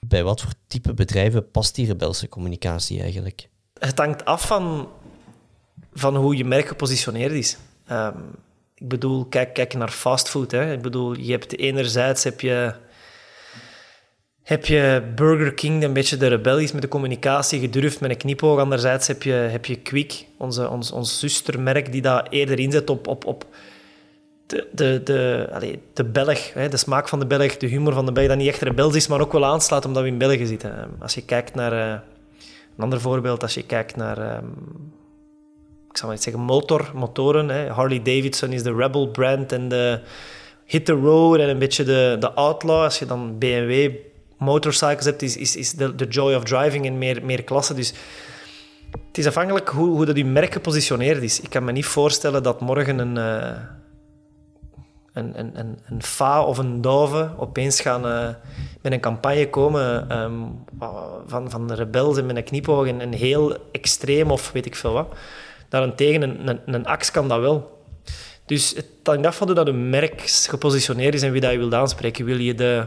Bij 0.00 0.24
wat 0.24 0.40
voor 0.40 0.52
type 0.66 0.94
bedrijven 0.94 1.50
past 1.50 1.74
die 1.74 1.86
rebelse 1.86 2.28
communicatie 2.28 3.00
eigenlijk? 3.00 3.48
Het 3.78 3.98
hangt 3.98 4.24
af 4.24 4.46
van 4.46 4.88
van 5.94 6.16
hoe 6.16 6.36
je 6.36 6.44
merk 6.44 6.66
gepositioneerd 6.66 7.32
is. 7.32 7.56
Um, 7.90 8.14
ik 8.74 8.88
bedoel, 8.88 9.24
kijk, 9.24 9.54
kijk 9.54 9.74
naar 9.74 9.90
fastfood. 9.90 10.52
Ik 10.52 10.82
bedoel, 10.82 11.18
je 11.18 11.30
hebt 11.30 11.58
enerzijds 11.58 12.24
heb 12.24 12.40
je, 12.40 12.74
heb 14.42 14.66
je 14.66 15.12
Burger 15.14 15.54
King, 15.54 15.82
een 15.82 15.92
beetje 15.92 16.16
de 16.16 16.26
rebellies 16.26 16.72
met 16.72 16.82
de 16.82 16.88
communicatie, 16.88 17.60
gedurfd 17.60 18.00
met 18.00 18.10
een 18.10 18.16
knipoog. 18.16 18.58
Anderzijds 18.58 19.06
heb 19.06 19.22
je, 19.22 19.32
heb 19.32 19.64
je 19.64 19.76
Quick, 19.76 20.26
onze, 20.38 20.68
ons, 20.68 20.92
ons 20.92 21.18
zustermerk, 21.18 21.92
die 21.92 22.02
daar 22.02 22.26
eerder 22.28 22.58
inzet 22.58 22.90
op, 22.90 23.06
op, 23.06 23.24
op 23.24 23.46
de, 24.46 24.68
de, 24.72 25.00
de, 25.04 25.78
de 25.94 26.04
Belg, 26.04 26.52
hè, 26.52 26.68
de 26.68 26.76
smaak 26.76 27.08
van 27.08 27.18
de 27.18 27.26
Belg, 27.26 27.56
de 27.56 27.66
humor 27.66 27.92
van 27.92 28.06
de 28.06 28.12
Belg, 28.12 28.28
dat 28.28 28.36
niet 28.36 28.48
echt 28.48 28.62
rebels 28.62 28.94
is, 28.94 29.06
maar 29.06 29.20
ook 29.20 29.32
wel 29.32 29.44
aanslaat 29.44 29.84
omdat 29.84 30.02
we 30.02 30.08
in 30.08 30.18
België 30.18 30.46
zitten. 30.46 30.90
Als 30.98 31.14
je 31.14 31.24
kijkt 31.24 31.54
naar... 31.54 31.72
Uh, 31.72 32.00
een 32.76 32.84
ander 32.84 33.00
voorbeeld, 33.00 33.42
als 33.42 33.54
je 33.54 33.62
kijkt 33.62 33.96
naar... 33.96 34.36
Um, 34.36 34.92
ik 35.94 36.00
zal 36.00 36.08
maar 36.08 36.18
zeggen, 36.18 36.42
motor, 36.42 36.90
motoren. 36.94 37.68
Harley 37.68 38.02
Davidson 38.02 38.52
is 38.52 38.62
de 38.62 38.74
rebel 38.74 39.08
brand 39.08 39.52
en 39.52 39.68
de 39.68 40.00
hit 40.64 40.84
the 40.84 40.92
road 40.92 41.38
en 41.38 41.48
een 41.48 41.58
beetje 41.58 41.84
de, 41.84 42.16
de 42.20 42.32
outlaw. 42.32 42.82
Als 42.82 42.98
je 42.98 43.06
dan 43.06 43.38
BMW 43.38 43.90
motorcycles 44.38 45.04
hebt, 45.04 45.22
is, 45.22 45.36
is, 45.36 45.56
is 45.56 45.72
de, 45.72 45.94
de 45.94 46.06
joy 46.06 46.34
of 46.34 46.44
driving 46.44 46.84
in 46.84 46.98
meer, 46.98 47.24
meer 47.24 47.44
klassen. 47.44 47.76
Dus 47.76 47.94
het 49.06 49.18
is 49.18 49.26
afhankelijk 49.26 49.68
hoe, 49.68 49.88
hoe 49.88 50.04
dat 50.04 50.16
je 50.16 50.24
merk 50.24 50.52
gepositioneerd 50.52 51.22
is. 51.22 51.40
Ik 51.40 51.50
kan 51.50 51.64
me 51.64 51.72
niet 51.72 51.86
voorstellen 51.86 52.42
dat 52.42 52.60
morgen 52.60 52.98
een, 52.98 53.16
uh, 53.16 53.60
een, 55.12 55.38
een, 55.38 55.58
een, 55.58 55.78
een 55.88 56.02
Fa 56.02 56.44
of 56.44 56.58
een 56.58 56.80
Dove 56.80 57.30
opeens 57.36 57.80
gaan 57.80 58.06
uh, 58.06 58.28
met 58.82 58.92
een 58.92 59.00
campagne 59.00 59.50
komen 59.50 60.18
um, 60.20 60.64
van, 61.26 61.50
van 61.50 61.68
de 61.68 61.74
rebels 61.74 62.16
en 62.16 62.26
met 62.26 62.36
een 62.36 62.44
knipoog 62.44 62.86
en, 62.86 63.00
en 63.00 63.12
heel 63.12 63.56
extreem 63.72 64.30
of 64.30 64.52
weet 64.52 64.66
ik 64.66 64.76
veel 64.76 64.92
wat. 64.92 65.08
Daarentegen, 65.74 66.22
een, 66.22 66.48
een, 66.48 66.60
een 66.66 66.86
ax 66.86 67.10
kan 67.10 67.28
dat 67.28 67.40
wel. 67.40 67.82
Dus 68.46 68.74
het 68.76 68.86
hangt 69.02 69.26
af 69.26 69.36
van 69.36 69.46
hoe 69.46 69.56
dat 69.56 69.68
een 69.68 69.90
merk 69.90 70.20
gepositioneerd 70.26 71.14
is 71.14 71.22
en 71.22 71.32
wie 71.32 71.40
dat 71.40 71.52
je 71.52 71.58
wilt 71.58 71.74
aanspreken. 71.74 72.24
Wil 72.24 72.38
je 72.38 72.54
de 72.54 72.84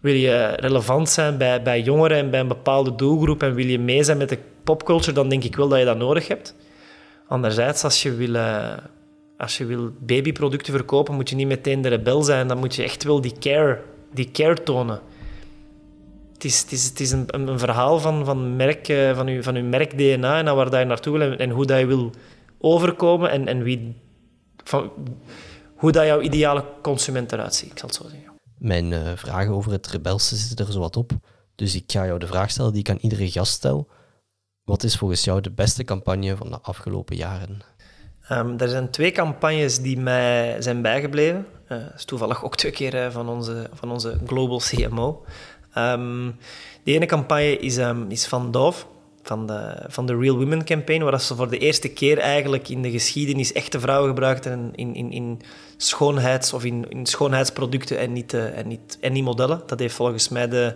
wil 0.00 0.14
je 0.14 0.46
relevant 0.56 1.08
zijn 1.08 1.38
bij, 1.38 1.62
bij 1.62 1.80
jongeren 1.80 2.16
en 2.16 2.30
bij 2.30 2.40
een 2.40 2.48
bepaalde 2.48 2.94
doelgroep 2.94 3.42
en 3.42 3.54
wil 3.54 3.66
je 3.66 3.78
mee 3.78 4.04
zijn 4.04 4.18
met 4.18 4.28
de 4.28 4.38
popculture, 4.64 5.12
dan 5.12 5.28
denk 5.28 5.44
ik 5.44 5.56
wel 5.56 5.68
dat 5.68 5.78
je 5.78 5.84
dat 5.84 5.96
nodig 5.96 6.28
hebt. 6.28 6.54
Anderzijds, 7.28 7.84
als 7.84 8.02
je 8.02 8.14
wil, 8.14 8.34
uh, 8.34 8.72
als 9.38 9.58
je 9.58 9.64
wil 9.64 9.90
babyproducten 9.98 10.72
verkopen, 10.72 11.14
moet 11.14 11.30
je 11.30 11.36
niet 11.36 11.46
meteen 11.46 11.82
de 11.82 11.88
rebel 11.88 12.22
zijn. 12.22 12.48
Dan 12.48 12.58
moet 12.58 12.74
je 12.74 12.82
echt 12.82 13.04
wel 13.04 13.20
die 13.20 13.34
care, 13.40 13.80
die 14.12 14.30
care 14.32 14.62
tonen. 14.62 15.00
Het 16.34 16.44
is, 16.44 16.60
het 16.60 16.72
is, 16.72 16.84
het 16.84 17.00
is 17.00 17.10
een, 17.10 17.24
een 17.26 17.58
verhaal 17.58 17.98
van, 17.98 18.24
van, 18.24 18.56
merk, 18.56 18.88
uh, 18.88 19.16
van, 19.16 19.26
je, 19.26 19.42
van 19.42 19.54
uw 19.54 19.64
merk-DNA 19.64 20.38
en 20.38 20.54
waar 20.54 20.70
dat 20.70 20.80
je 20.80 20.86
naartoe 20.86 21.18
wil 21.18 21.30
en, 21.30 21.38
en, 21.38 21.50
hoe 21.50 21.66
dat 21.66 21.78
je 21.78 21.86
wil 21.86 22.10
overkomen 22.58 23.30
en, 23.30 23.48
en 23.48 23.62
wie, 23.62 23.96
van, 24.64 24.92
hoe 25.76 25.92
dat 25.92 26.06
jouw 26.06 26.20
ideale 26.20 26.64
consument 26.82 27.32
eruit 27.32 27.54
ziet, 27.54 27.70
ik 27.70 27.78
zal 27.78 27.88
het 27.88 27.96
zo 27.96 28.08
zeggen. 28.08 28.32
Mijn 28.58 28.90
uh, 28.90 29.12
vragen 29.14 29.52
over 29.52 29.72
het 29.72 29.86
rebelse 29.86 30.36
zitten 30.36 30.66
er 30.66 30.72
zo 30.72 30.80
wat 30.80 30.96
op. 30.96 31.12
Dus 31.54 31.74
ik 31.74 31.84
ga 31.86 32.06
jou 32.06 32.18
de 32.18 32.26
vraag 32.26 32.50
stellen 32.50 32.72
die 32.72 32.80
ik 32.80 32.90
aan 32.90 32.98
iedere 33.00 33.30
gast 33.30 33.52
stel. 33.52 33.88
Wat 34.64 34.82
is 34.82 34.96
volgens 34.96 35.24
jou 35.24 35.40
de 35.40 35.50
beste 35.50 35.84
campagne 35.84 36.36
van 36.36 36.50
de 36.50 36.60
afgelopen 36.60 37.16
jaren? 37.16 37.58
Um, 38.30 38.58
er 38.58 38.68
zijn 38.68 38.90
twee 38.90 39.10
campagnes 39.10 39.78
die 39.78 39.98
mij 39.98 40.62
zijn 40.62 40.82
bijgebleven. 40.82 41.46
Uh, 41.68 41.78
dat 41.78 41.94
is 41.96 42.04
toevallig 42.04 42.44
ook 42.44 42.56
twee 42.56 42.72
keer 42.72 42.94
uh, 42.94 43.10
van, 43.10 43.28
onze, 43.28 43.70
van 43.72 43.90
onze 43.90 44.18
global 44.26 44.58
CMO. 44.58 45.24
Ehm, 45.74 46.30
de 46.82 46.92
ene 46.92 47.06
campagne 47.06 47.58
is, 47.58 47.76
um, 47.76 48.10
is 48.10 48.26
van 48.26 48.50
Dove, 48.50 48.84
van 49.22 49.46
de, 49.46 49.84
van 49.88 50.06
de 50.06 50.16
Real 50.16 50.36
Women 50.36 50.64
Campaign, 50.64 51.02
waar 51.02 51.20
ze 51.20 51.34
voor 51.34 51.50
de 51.50 51.58
eerste 51.58 51.88
keer 51.88 52.18
eigenlijk 52.18 52.68
in 52.68 52.82
de 52.82 52.90
geschiedenis 52.90 53.52
echte 53.52 53.80
vrouwen 53.80 54.08
gebruikten 54.08 54.70
in, 54.74 54.94
in, 54.94 55.12
in 55.12 55.40
schoonheids- 55.76 56.52
of 56.52 56.64
in, 56.64 56.86
in 56.88 57.06
schoonheidsproducten 57.06 57.98
en 57.98 58.12
niet, 58.12 58.32
uh, 58.32 58.58
en, 58.58 58.68
niet, 58.68 58.98
en 59.00 59.12
niet 59.12 59.24
modellen. 59.24 59.62
Dat 59.66 59.78
heeft 59.78 59.94
volgens 59.94 60.28
mij 60.28 60.48
de, 60.48 60.74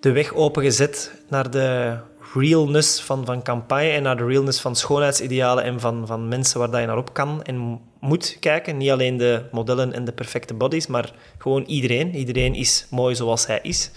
de 0.00 0.12
weg 0.12 0.34
opengezet 0.34 1.12
naar 1.28 1.50
de 1.50 1.98
realness 2.34 3.00
van, 3.00 3.24
van 3.24 3.42
campagne 3.42 3.90
en 3.90 4.02
naar 4.02 4.16
de 4.16 4.26
realness 4.26 4.60
van 4.60 4.76
schoonheidsidealen 4.76 5.64
en 5.64 5.80
van, 5.80 6.06
van 6.06 6.28
mensen 6.28 6.60
waar 6.60 6.80
je 6.80 6.86
naar 6.86 6.96
op 6.96 7.12
kan 7.12 7.42
en 7.42 7.80
moet 8.06 8.36
kijken. 8.40 8.76
Niet 8.76 8.90
alleen 8.90 9.16
de 9.16 9.42
modellen 9.52 9.92
en 9.92 10.04
de 10.04 10.12
perfecte 10.12 10.54
bodies, 10.54 10.86
maar 10.86 11.12
gewoon 11.38 11.64
iedereen. 11.64 12.14
Iedereen 12.14 12.54
is 12.54 12.86
mooi 12.90 13.14
zoals 13.14 13.46
hij 13.46 13.58
is. 13.62 13.90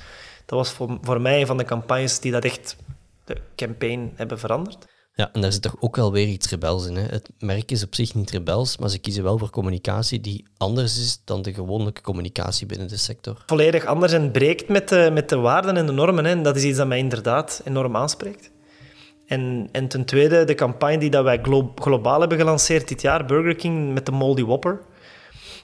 Dat 0.45 0.57
was 0.57 0.71
voor, 0.71 0.97
voor 1.01 1.21
mij 1.21 1.39
een 1.39 1.47
van 1.47 1.57
de 1.57 1.63
campagnes 1.63 2.19
die 2.19 2.31
dat 2.31 2.45
echt 2.45 2.75
de 3.25 3.37
campaign 3.55 4.11
hebben 4.15 4.39
veranderd. 4.39 4.87
Ja, 5.19 5.29
en 5.33 5.41
daar 5.41 5.51
zit 5.51 5.61
toch 5.61 5.75
ook 5.79 5.95
wel 5.95 6.11
weer 6.11 6.27
iets 6.27 6.49
rebels 6.49 6.87
in. 6.87 6.95
Hè? 6.95 7.01
Het 7.01 7.29
merk 7.39 7.71
is 7.71 7.83
op 7.83 7.95
zich 7.95 8.15
niet 8.15 8.29
rebels, 8.29 8.77
maar 8.77 8.89
ze 8.89 8.99
kiezen 8.99 9.23
wel 9.23 9.37
voor 9.37 9.49
communicatie 9.49 10.21
die 10.21 10.45
anders 10.57 10.99
is 10.99 11.21
dan 11.25 11.41
de 11.41 11.53
gewone 11.53 11.93
communicatie 12.01 12.65
binnen 12.65 12.87
de 12.87 12.97
sector. 12.97 13.43
Volledig 13.45 13.85
anders 13.85 14.11
en 14.13 14.31
breekt 14.31 14.67
met 14.67 14.89
de, 14.89 15.09
met 15.13 15.29
de 15.29 15.35
waarden 15.35 15.77
en 15.77 15.85
de 15.85 15.91
normen. 15.91 16.25
Hè? 16.25 16.31
En 16.31 16.43
dat 16.43 16.55
is 16.55 16.63
iets 16.63 16.77
dat 16.77 16.87
mij 16.87 16.97
inderdaad 16.97 17.61
enorm 17.65 17.95
aanspreekt. 17.95 18.51
En, 19.29 19.69
en 19.71 19.87
ten 19.87 20.05
tweede, 20.05 20.43
de 20.43 20.55
campagne 20.55 20.97
die 20.97 21.09
dat 21.09 21.23
wij 21.23 21.41
globaal 21.75 22.19
hebben 22.19 22.37
gelanceerd 22.37 22.87
dit 22.87 23.01
jaar, 23.01 23.25
Burger 23.25 23.55
King 23.55 23.93
met 23.93 24.05
de 24.05 24.11
Moldy 24.11 24.43
Whopper. 24.43 24.81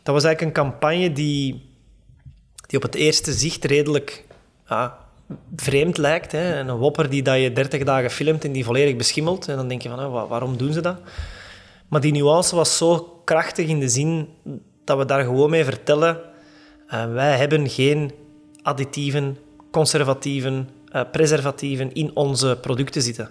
Dat 0.04 0.14
was 0.14 0.24
eigenlijk 0.24 0.58
een 0.58 0.64
campagne 0.64 1.12
die, 1.12 1.70
die 2.68 2.78
op 2.78 2.84
het 2.84 2.96
eerste 2.96 3.34
zicht 3.34 3.66
redelijk 3.66 4.26
vreemd 5.56 5.98
lijkt. 5.98 6.32
Hè. 6.32 6.60
Een 6.60 6.78
wopper 6.78 7.10
die 7.10 7.24
dat 7.24 7.40
je 7.40 7.52
30 7.52 7.84
dagen 7.84 8.10
filmt 8.10 8.44
en 8.44 8.52
die 8.52 8.64
volledig 8.64 8.96
beschimmelt. 8.96 9.48
En 9.48 9.56
dan 9.56 9.68
denk 9.68 9.82
je 9.82 9.90
van, 9.90 10.12
waarom 10.12 10.58
doen 10.58 10.74
ze 10.74 10.82
dat? 10.82 10.98
Maar 11.88 12.02
die 12.02 12.12
nuance 12.12 12.56
was 12.56 12.78
zo 12.78 13.22
krachtig 13.24 13.68
in 13.68 13.80
de 13.80 13.90
zin 13.90 14.28
dat 14.84 14.98
we 14.98 15.06
daar 15.06 15.24
gewoon 15.24 15.50
mee 15.50 15.64
vertellen. 15.64 16.20
Uh, 16.94 17.14
wij 17.14 17.38
hebben 17.38 17.70
geen 17.70 18.12
additieven, 18.62 19.38
conservatieven, 19.72 20.70
uh, 20.96 21.02
preservatieven 21.12 21.94
in 21.94 22.12
onze 22.14 22.58
producten 22.62 23.02
zitten. 23.02 23.30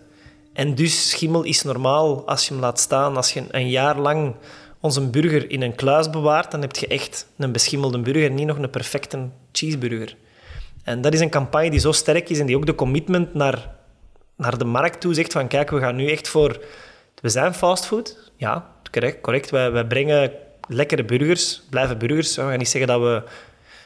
En 0.55 0.75
dus 0.75 1.11
schimmel 1.11 1.43
is 1.43 1.62
normaal 1.62 2.27
als 2.27 2.47
je 2.47 2.53
hem 2.53 2.62
laat 2.62 2.81
staan. 2.81 3.17
Als 3.17 3.33
je 3.33 3.45
een 3.51 3.69
jaar 3.69 3.99
lang 3.99 4.35
onze 4.81 5.11
burger 5.11 5.51
in 5.51 5.62
een 5.62 5.75
kluis 5.75 6.11
bewaart, 6.11 6.51
dan 6.51 6.61
heb 6.61 6.77
je 6.77 6.87
echt 6.87 7.27
een 7.37 7.53
beschimmelde 7.53 7.99
burger, 7.99 8.31
niet 8.31 8.47
nog 8.47 8.59
een 8.59 8.71
perfecte 8.71 9.29
cheeseburger. 9.53 10.17
En 10.83 11.01
dat 11.01 11.14
is 11.14 11.21
een 11.21 11.31
campagne 11.31 11.71
die 11.71 11.81
zo 11.81 11.93
sterk 11.93 12.29
is 12.29 12.38
en 12.38 12.47
die 12.47 12.57
ook 12.57 12.67
de 12.67 12.75
commitment 12.75 13.35
naar, 13.35 13.71
naar 14.37 14.59
de 14.59 14.64
markt 14.64 15.01
toe 15.01 15.14
zegt 15.14 15.33
van 15.33 15.49
kijk, 15.49 15.71
we 15.71 15.79
gaan 15.79 15.97
nu 15.97 16.11
echt 16.11 16.29
voor... 16.29 16.64
We 17.21 17.29
zijn 17.29 17.55
fastfood, 17.55 18.33
ja, 18.37 18.71
correct. 18.90 19.21
correct. 19.21 19.51
Wij, 19.51 19.73
wij 19.73 19.87
brengen 19.87 20.33
lekkere 20.69 21.05
burgers, 21.05 21.62
blijven 21.71 21.99
burgers. 21.99 22.37
We 22.37 22.43
gaan 22.43 22.59
niet 22.59 22.69
zeggen 22.69 22.90
dat 22.90 23.01
we, 23.01 23.23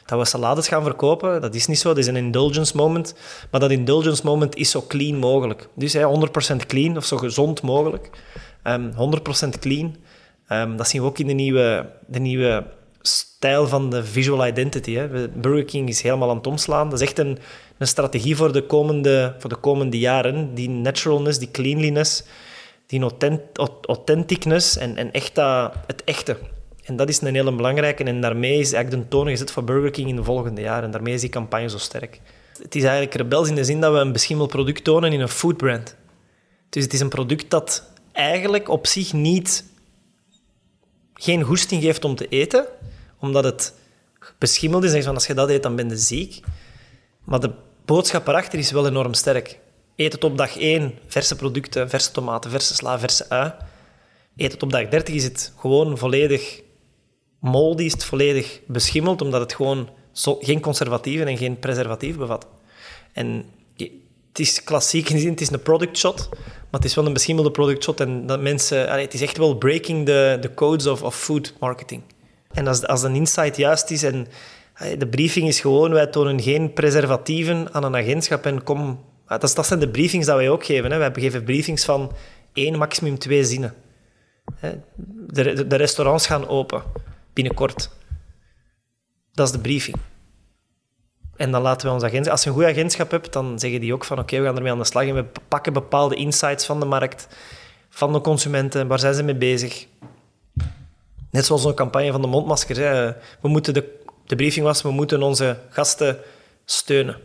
dat 0.09 0.19
we 0.19 0.25
salades 0.25 0.69
gaan 0.69 0.83
verkopen. 0.83 1.41
Dat 1.41 1.55
is 1.55 1.67
niet 1.67 1.79
zo, 1.79 1.89
dat 1.89 1.99
is 1.99 2.07
een 2.07 2.17
indulgence 2.17 2.77
moment. 2.77 3.15
Maar 3.51 3.61
dat 3.61 3.71
indulgence 3.71 4.23
moment 4.25 4.57
is 4.57 4.71
zo 4.71 4.85
clean 4.89 5.17
mogelijk. 5.17 5.69
Dus 5.75 5.93
hè, 5.93 6.29
100% 6.53 6.67
clean, 6.67 6.97
of 6.97 7.05
zo 7.05 7.17
gezond 7.17 7.63
mogelijk. 7.63 8.11
Um, 8.65 8.93
ehm, 8.97 9.51
100% 9.55 9.59
clean. 9.59 9.97
Um, 10.53 10.77
dat 10.77 10.89
zien 10.89 11.01
we 11.01 11.07
ook 11.07 11.19
in 11.19 11.27
de 11.27 11.33
nieuwe, 11.33 11.91
de 12.07 12.19
nieuwe 12.19 12.67
stijl 13.01 13.67
van 13.67 13.91
de 13.91 14.05
visual 14.05 14.47
identity. 14.47 14.95
Hè. 14.95 15.29
Burger 15.29 15.65
King 15.65 15.89
is 15.89 16.03
helemaal 16.03 16.31
aan 16.31 16.37
het 16.37 16.47
omslaan. 16.47 16.91
Dat 16.91 17.01
is 17.01 17.07
echt 17.07 17.19
een, 17.19 17.39
een 17.79 17.87
strategie 17.87 18.37
voor 18.37 18.53
de, 18.53 18.63
komende, 18.63 19.35
voor 19.39 19.51
de 19.51 19.57
komende 19.57 19.99
jaren. 19.99 20.55
Die 20.55 20.69
naturalness, 20.69 21.39
die 21.39 21.51
cleanliness, 21.51 22.23
die 22.87 23.03
authenticness 23.83 24.77
en, 24.77 24.97
en 24.97 25.13
echt 25.13 25.35
dat, 25.35 25.73
het 25.87 26.05
echte. 26.05 26.37
En 26.89 26.97
dat 26.97 27.09
is 27.09 27.21
een 27.21 27.35
hele 27.35 27.55
belangrijke. 27.55 28.05
En 28.05 28.21
daarmee 28.21 28.59
is 28.59 28.73
eigenlijk 28.73 29.03
de 29.03 29.09
toon 29.09 29.29
gezet 29.29 29.51
voor 29.51 29.65
Burger 29.65 29.91
King 29.91 30.09
in 30.09 30.17
de 30.17 30.25
volgende 30.25 30.61
jaren. 30.61 30.85
En 30.85 30.91
daarmee 30.91 31.15
is 31.15 31.21
die 31.21 31.31
campagne 31.31 31.69
zo 31.69 31.79
sterk. 31.79 32.21
Het 32.63 32.75
is 32.75 32.83
eigenlijk 32.83 33.15
rebels 33.15 33.49
in 33.49 33.55
de 33.55 33.65
zin 33.65 33.81
dat 33.81 33.93
we 33.93 33.99
een 33.99 34.13
beschimmeld 34.13 34.49
product 34.49 34.85
tonen 34.85 35.13
in 35.13 35.21
een 35.21 35.29
foodbrand. 35.29 35.97
Dus 36.69 36.83
het 36.83 36.93
is 36.93 37.01
een 37.01 37.09
product 37.09 37.51
dat 37.51 37.91
eigenlijk 38.13 38.69
op 38.69 38.87
zich 38.87 39.13
niet 39.13 39.65
geen 41.15 41.43
goesting 41.43 41.83
geeft 41.83 42.05
om 42.05 42.15
te 42.15 42.29
eten, 42.29 42.67
omdat 43.19 43.45
het 43.45 43.75
beschimmeld 44.39 44.85
is. 44.85 44.93
En 44.93 45.03
van, 45.03 45.15
als 45.15 45.27
je 45.27 45.35
dat 45.35 45.49
eet, 45.49 45.63
dan 45.63 45.77
ben 45.77 45.89
je 45.89 45.97
ziek. 45.97 46.41
Maar 47.25 47.41
de 47.41 47.53
boodschap 47.85 48.29
erachter 48.29 48.59
is 48.59 48.71
wel 48.71 48.87
enorm 48.87 49.15
sterk. 49.15 49.59
Eet 49.97 50.13
het 50.13 50.25
op 50.25 50.37
dag 50.37 50.59
1, 50.59 50.95
verse 51.07 51.37
producten, 51.37 51.89
verse 51.91 52.11
tomaten, 52.11 52.51
verse 52.51 52.75
sla, 52.75 52.99
verse 52.99 53.29
ui. 53.29 53.53
Eet 54.37 54.53
het 54.53 54.63
op 54.63 54.71
dag 54.71 54.89
30, 54.89 55.15
is 55.15 55.25
het 55.25 55.53
gewoon 55.57 55.99
volledig 55.99 56.61
moldy, 57.39 57.85
is 57.85 57.95
volledig 57.95 58.61
beschimmeld, 58.67 59.23
omdat 59.23 59.41
het 59.41 59.55
gewoon 59.55 59.89
geen 60.41 60.61
conservatieven 60.61 61.27
en 61.27 61.37
geen 61.37 61.59
preservatief 61.59 62.17
bevat. 62.17 62.47
En 63.13 63.45
het 64.29 64.39
is 64.39 64.65
klassiek 64.65 65.09
in 65.09 65.19
zin, 65.19 65.31
het 65.31 65.41
is 65.41 65.51
een 65.51 65.63
product 65.63 65.99
shot, 65.99 66.29
maar 66.31 66.81
het 66.81 66.85
is 66.85 66.95
wel 66.95 67.07
een 67.07 67.13
beschimmelde 67.13 67.51
product 67.51 67.83
shot. 67.83 68.01
En 68.01 68.27
dat 68.27 68.41
mensen, 68.41 69.01
het 69.01 69.15
is 69.15 69.23
echt 69.23 69.37
wel 69.37 69.57
breaking 69.57 70.07
the 70.07 70.51
codes 70.55 70.87
of, 70.87 71.03
of 71.03 71.17
food 71.17 71.55
marketing. 71.61 72.03
En 72.53 72.67
als, 72.67 72.87
als 72.87 73.03
een 73.03 73.15
insight 73.15 73.57
juist 73.57 73.91
is 73.91 74.03
en 74.03 74.27
de 74.99 75.07
briefing 75.07 75.49
is 75.49 75.61
gewoon, 75.61 75.91
wij 75.91 76.07
tonen 76.07 76.41
geen 76.41 76.73
preservatieven 76.73 77.73
aan 77.73 77.85
een 77.85 77.97
agentschap 77.97 78.47
en 78.47 78.63
kom... 78.63 79.01
Dat, 79.27 79.53
dat 79.55 79.67
zijn 79.67 79.81
de 79.81 79.89
briefings 79.89 80.27
die 80.27 80.35
wij 80.35 80.51
ook 80.51 80.65
geven. 80.65 80.91
Hè. 80.91 80.99
Wij 80.99 81.11
geven 81.15 81.45
briefings 81.45 81.85
van 81.85 82.13
één, 82.53 82.79
maximum 82.79 83.19
twee 83.19 83.45
zinnen. 83.45 83.75
De, 85.27 85.67
de 85.67 85.77
restaurants 85.77 86.27
gaan 86.27 86.49
open, 86.49 86.83
binnenkort. 87.39 87.91
Dat 89.33 89.47
is 89.47 89.53
de 89.53 89.59
briefing. 89.59 89.97
En 91.37 91.51
dan 91.51 91.63
laten 91.63 91.87
we 91.87 91.95
ons 91.95 92.03
agentschap... 92.03 92.33
Als 92.33 92.43
je 92.43 92.49
een 92.51 92.57
goed 92.57 92.65
agentschap 92.65 93.11
hebt, 93.11 93.33
dan 93.33 93.59
zeggen 93.59 93.81
die 93.81 93.93
ook 93.93 94.05
van 94.05 94.19
oké, 94.19 94.39
we 94.39 94.45
gaan 94.45 94.57
ermee 94.57 94.73
aan 94.73 94.79
de 94.79 94.85
slag 94.85 95.05
en 95.05 95.15
we 95.15 95.25
pakken 95.49 95.73
bepaalde 95.73 96.15
insights 96.15 96.67
van 96.67 96.81
de 96.81 96.87
markt, 96.87 97.29
van 97.89 98.13
de 98.13 98.21
consumenten, 98.21 98.87
waar 98.87 98.99
zijn 98.99 99.15
ze 99.15 99.23
mee 99.23 99.35
bezig? 99.35 99.87
Net 101.31 101.47
zoals 101.47 101.65
een 101.65 101.75
campagne 101.75 102.13
van 102.13 102.23
de 102.23 102.27
mondmaskers. 102.27 102.79
We 103.41 103.49
moeten 103.49 103.75
de, 103.75 104.01
de 104.27 104.37
briefing 104.37 104.65
was, 104.65 104.83
we 104.83 104.91
moeten 104.91 105.23
onze 105.23 105.59
gasten 105.69 106.19
steunen. 106.65 107.17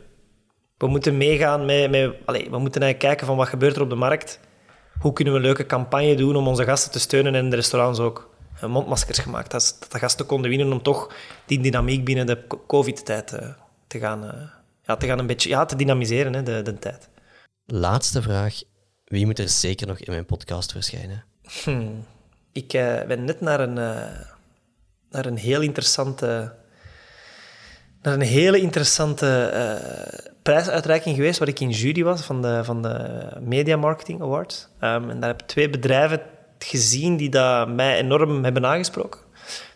We 0.77 0.87
moeten 0.87 1.17
meegaan 1.17 1.65
met... 1.65 1.89
met 1.89 2.13
allez, 2.25 2.49
we 2.49 2.57
moeten 2.57 2.81
eigenlijk 2.81 2.99
kijken 2.99 3.27
van 3.27 3.37
wat 3.37 3.47
gebeurt 3.47 3.75
er 3.75 3.81
op 3.81 3.89
de 3.89 3.95
markt. 3.95 4.39
Hoe 4.99 5.13
kunnen 5.13 5.33
we 5.33 5.39
een 5.39 5.45
leuke 5.45 5.65
campagne 5.65 6.15
doen 6.15 6.35
om 6.35 6.47
onze 6.47 6.63
gasten 6.63 6.91
te 6.91 6.99
steunen 6.99 7.35
en 7.35 7.49
de 7.49 7.55
restaurants 7.55 7.99
ook 7.99 8.31
mondmaskers 8.61 9.19
gemaakt. 9.19 9.51
Dat, 9.51 9.77
dat 9.79 9.91
de 9.91 9.99
gasten 9.99 10.25
konden 10.25 10.49
winnen 10.49 10.71
om 10.71 10.81
toch 10.81 11.13
die 11.45 11.59
dynamiek 11.59 12.05
binnen 12.05 12.25
de 12.25 12.47
covid-tijd 12.67 13.33
uh, 13.33 13.39
te, 13.87 13.99
gaan, 13.99 14.25
uh, 14.25 14.31
ja, 14.83 14.95
te 14.95 15.07
gaan 15.07 15.19
een 15.19 15.27
beetje 15.27 15.49
ja, 15.49 15.65
te 15.65 15.75
dynamiseren, 15.75 16.33
hè, 16.33 16.43
de, 16.43 16.61
de 16.61 16.79
tijd. 16.79 17.09
Laatste 17.65 18.21
vraag. 18.21 18.61
Wie 19.03 19.25
moet 19.25 19.39
er 19.39 19.49
zeker 19.49 19.87
nog 19.87 19.99
in 19.99 20.11
mijn 20.11 20.25
podcast 20.25 20.71
verschijnen? 20.71 21.23
Hmm. 21.63 22.05
Ik 22.51 22.73
uh, 22.73 23.03
ben 23.03 23.23
net 23.23 23.41
naar 23.41 23.59
een, 23.59 23.77
uh, 23.77 24.19
naar 25.09 25.25
een 25.25 25.37
heel 25.37 25.61
interessante, 25.61 26.53
naar 28.01 28.13
een 28.13 28.21
hele 28.21 28.59
interessante 28.59 29.51
uh, 29.53 30.29
prijsuitreiking 30.41 31.15
geweest, 31.15 31.39
waar 31.39 31.47
ik 31.47 31.59
in 31.59 31.69
jury 31.69 32.03
was 32.03 32.21
van 32.21 32.41
de, 32.41 32.63
van 32.63 32.81
de 32.81 33.27
Media 33.39 33.77
Marketing 33.77 34.21
Awards. 34.21 34.67
Um, 34.81 35.09
en 35.09 35.19
daar 35.19 35.29
heb 35.29 35.39
twee 35.39 35.69
bedrijven 35.69 36.21
gezien 36.63 37.17
die 37.17 37.29
dat 37.29 37.67
mij 37.67 37.97
enorm 37.97 38.43
hebben 38.43 38.65
aangesproken. 38.65 39.19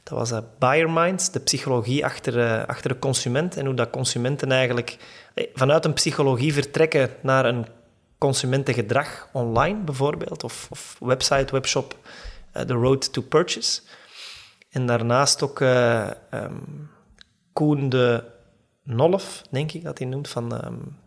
Dat 0.04 0.18
was 0.18 0.32
uh, 0.32 0.38
Buyer 0.60 0.90
Minds, 0.90 1.32
de 1.32 1.40
psychologie 1.40 2.06
achter, 2.06 2.38
uh, 2.38 2.66
achter 2.66 2.90
de 2.90 3.00
consument 3.00 3.58
en 3.58 3.66
hoe 3.66 3.76
dat 3.76 3.90
consumenten 3.90 4.52
eigenlijk 4.52 4.98
vanuit 5.54 5.86
een 5.86 5.94
psychologie 5.94 6.54
vertrekken 6.54 7.10
naar 7.22 7.46
een 7.46 7.66
consumentengedrag 8.18 9.30
online 9.34 9.80
bijvoorbeeld, 9.80 10.44
of, 10.44 10.68
of 10.70 10.96
website, 11.00 11.52
webshop, 11.52 11.96
uh, 12.58 12.64
The 12.64 12.74
Road 12.74 13.14
to 13.14 13.22
Purchase. 13.22 13.82
En 14.70 14.86
daarnaast 14.86 15.44
ook 15.44 15.60
um, 15.60 16.90
Koen 17.54 17.90
de 17.90 18.24
Nolf, 18.84 19.42
denk 19.50 19.72
ik 19.72 19.84
dat 19.84 19.98
hij 19.98 20.08
noemt, 20.08 20.28
van 20.28 20.66
um, 20.66 20.98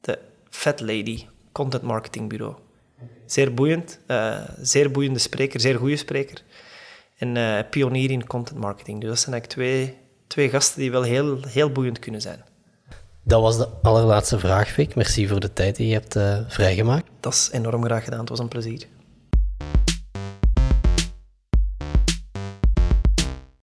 de 0.00 0.18
Fat 0.50 0.80
Lady, 0.80 1.26
content 1.52 1.82
marketing 1.82 2.28
bureau. 2.28 2.54
Zeer 3.26 3.54
boeiend, 3.54 3.98
uh, 4.06 4.40
zeer 4.60 4.90
boeiende 4.90 5.18
spreker, 5.18 5.60
zeer 5.60 5.78
goede 5.78 5.96
spreker. 5.96 6.42
En 7.16 7.36
uh, 7.36 7.58
pionier 7.70 8.10
in 8.10 8.26
content 8.26 8.58
marketing. 8.58 9.00
Dus 9.00 9.08
dat 9.08 9.18
zijn 9.18 9.34
eigenlijk 9.34 9.62
twee, 9.62 9.96
twee 10.26 10.48
gasten 10.48 10.80
die 10.80 10.90
wel 10.90 11.02
heel, 11.02 11.38
heel 11.48 11.72
boeiend 11.72 11.98
kunnen 11.98 12.20
zijn. 12.20 12.44
Dat 13.22 13.42
was 13.42 13.56
de 13.56 13.68
allerlaatste 13.82 14.38
vraag, 14.38 14.68
Vic. 14.68 14.94
Merci 14.94 15.28
voor 15.28 15.40
de 15.40 15.52
tijd 15.52 15.76
die 15.76 15.86
je 15.86 15.92
hebt 15.92 16.16
uh, 16.16 16.38
vrijgemaakt. 16.48 17.06
Dat 17.20 17.32
is 17.32 17.50
enorm 17.52 17.84
graag 17.84 18.04
gedaan. 18.04 18.20
Het 18.20 18.28
was 18.28 18.38
een 18.38 18.48
plezier. 18.48 18.86